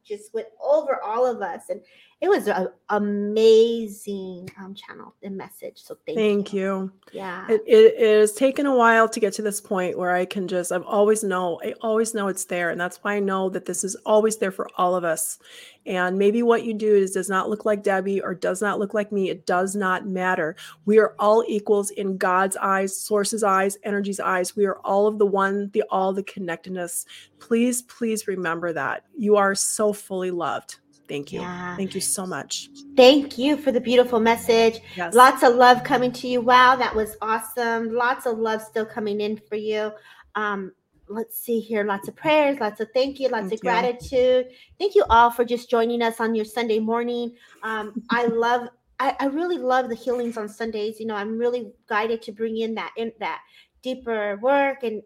[0.06, 1.64] just went over all of us.
[1.70, 1.82] And
[2.24, 5.74] it was an amazing um, channel and message.
[5.76, 6.62] So thank, Thank you.
[6.62, 6.92] you.
[7.12, 7.46] Yeah.
[7.50, 10.48] It, it, it has taken a while to get to this point where I can
[10.48, 12.70] just, I've always know, I always know it's there.
[12.70, 15.38] And that's why I know that this is always there for all of us.
[15.86, 18.94] And maybe what you do is does not look like Debbie or does not look
[18.94, 19.30] like me.
[19.30, 20.56] It does not matter.
[20.86, 24.56] We are all equals in God's eyes, source's eyes, energy's eyes.
[24.56, 27.06] We are all of the one, the all, the connectedness.
[27.40, 29.04] Please, please remember that.
[29.18, 30.78] You are so fully loved.
[31.08, 31.42] Thank you.
[31.42, 31.76] Yeah.
[31.76, 32.70] Thank you so much.
[32.96, 34.80] Thank you for the beautiful message.
[34.96, 35.14] Yes.
[35.14, 36.42] Lots of love coming to you.
[36.42, 37.94] Wow, that was awesome.
[37.94, 39.92] Lots of love still coming in for you.
[40.36, 40.72] Um,
[41.08, 41.84] let's see here.
[41.84, 43.70] Lots of prayers, lots of thank you, lots Thank of you.
[43.70, 44.48] gratitude.
[44.80, 47.36] Thank you all for just joining us on your Sunday morning.
[47.62, 48.68] Um, I love,
[49.00, 51.00] I, I really love the healings on Sundays.
[51.00, 53.42] You know, I'm really guided to bring in that in that
[53.82, 55.02] deeper work and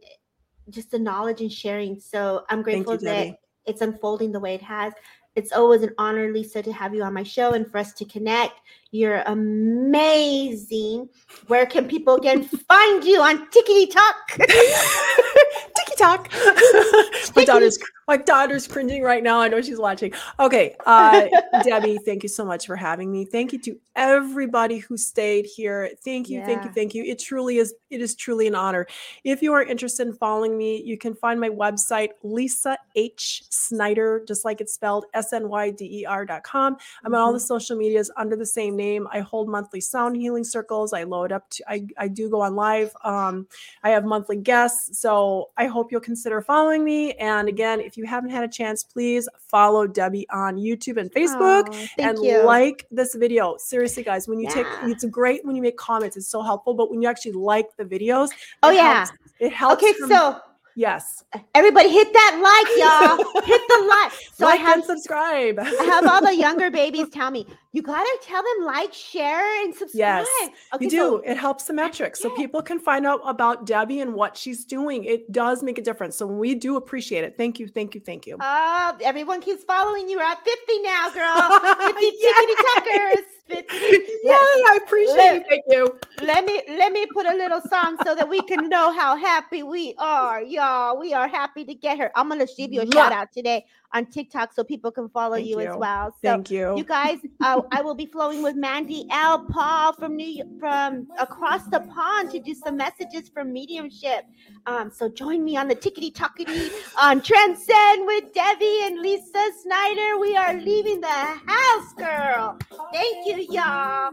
[0.70, 2.00] just the knowledge and sharing.
[2.00, 4.94] So I'm grateful you, that it's unfolding the way it has.
[5.38, 8.06] It's always an honor, Lisa, to have you on my show and for us to
[8.06, 8.60] connect.
[8.92, 11.10] You're amazing.
[11.48, 14.38] Where can people again find you on Tickety Talk?
[15.78, 16.32] Tiki talk.
[17.36, 19.42] my daughter's my daughter's cringing right now.
[19.42, 20.14] I know she's watching.
[20.40, 21.28] Okay, uh,
[21.64, 23.26] Debbie, thank you so much for having me.
[23.26, 25.92] Thank you to everybody who stayed here.
[26.06, 27.04] Thank you, thank you, thank you.
[27.04, 27.74] It truly is.
[27.90, 28.88] It is truly an honor.
[29.24, 34.24] If you are interested in following me, you can find my website Lisa H Snyder,
[34.26, 36.78] just like it's spelled S N Y D E R dot com.
[37.04, 39.08] I'm on all the social medias under the same name.
[39.12, 40.94] I hold monthly sound healing circles.
[40.94, 41.64] I load up to.
[41.68, 42.92] I I do go on live.
[43.04, 43.48] Um,
[43.84, 45.00] I have monthly guests.
[45.00, 47.14] So I hope you'll consider following me.
[47.14, 51.74] And again, if you haven't had a chance, please follow Debbie on YouTube and Facebook
[51.74, 52.44] thank and you.
[52.44, 53.58] like this video.
[53.58, 56.74] Seriously, guys, when you take it's great when you make comments, it's so helpful.
[56.74, 58.30] But when you actually like the videos,
[58.64, 59.06] oh yeah.
[59.06, 59.84] helps- it helps.
[59.84, 60.40] Okay, from- so
[60.76, 61.24] yes,
[61.56, 63.44] everybody hit that like, y'all.
[63.46, 64.12] hit the like.
[64.34, 65.60] So like I have and subscribe.
[65.60, 69.74] I have all the younger babies tell me, you gotta tell them like, share, and
[69.76, 70.26] subscribe.
[70.26, 70.98] Yes, Okay, you do.
[70.98, 72.36] so- it helps the metrics so Yeah.
[72.38, 75.04] people can find out about Debbie and what she's doing.
[75.04, 76.16] It does make a difference.
[76.16, 77.36] So we do appreciate it.
[77.38, 78.38] Thank you, thank you, thank you.
[78.40, 80.18] Oh, everyone keeps following you.
[80.18, 81.60] We're at 50 now, girl.
[81.94, 83.26] 50 tickety tuckers.
[83.48, 83.76] 50.
[83.78, 85.44] Yay, I appreciate you.
[85.50, 86.00] Thank you.
[86.22, 89.64] Let me let me put a little song so that we can know how happy
[89.64, 91.00] we are, y'all.
[91.00, 92.12] We are happy to get her.
[92.16, 92.94] I'm gonna give you a Mwah.
[92.94, 96.12] shout out today on TikTok so people can follow Thank you, as well.
[96.12, 96.78] So Thank you.
[96.78, 99.46] you guys, uh, I will be flowing with Mandy L.
[99.46, 104.26] Paul from New York, from across the pond to do some messages from mediumship.
[104.66, 106.70] Um, so join me on the tickety tockety
[107.00, 110.20] on Transcend with Debbie and Lisa Snyder.
[110.20, 112.58] We are leaving the house, girl.
[112.92, 114.12] Thank you, y'all.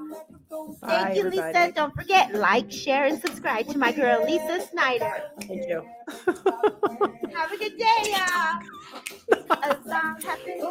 [0.54, 1.72] Thank Bye, you, Lisa.
[1.74, 5.30] Don't forget like, share, and subscribe to my girl Lisa Snyder.
[5.40, 5.84] Thank you.
[7.34, 8.60] Have a good day, y'all.
[9.62, 10.62] A song happens.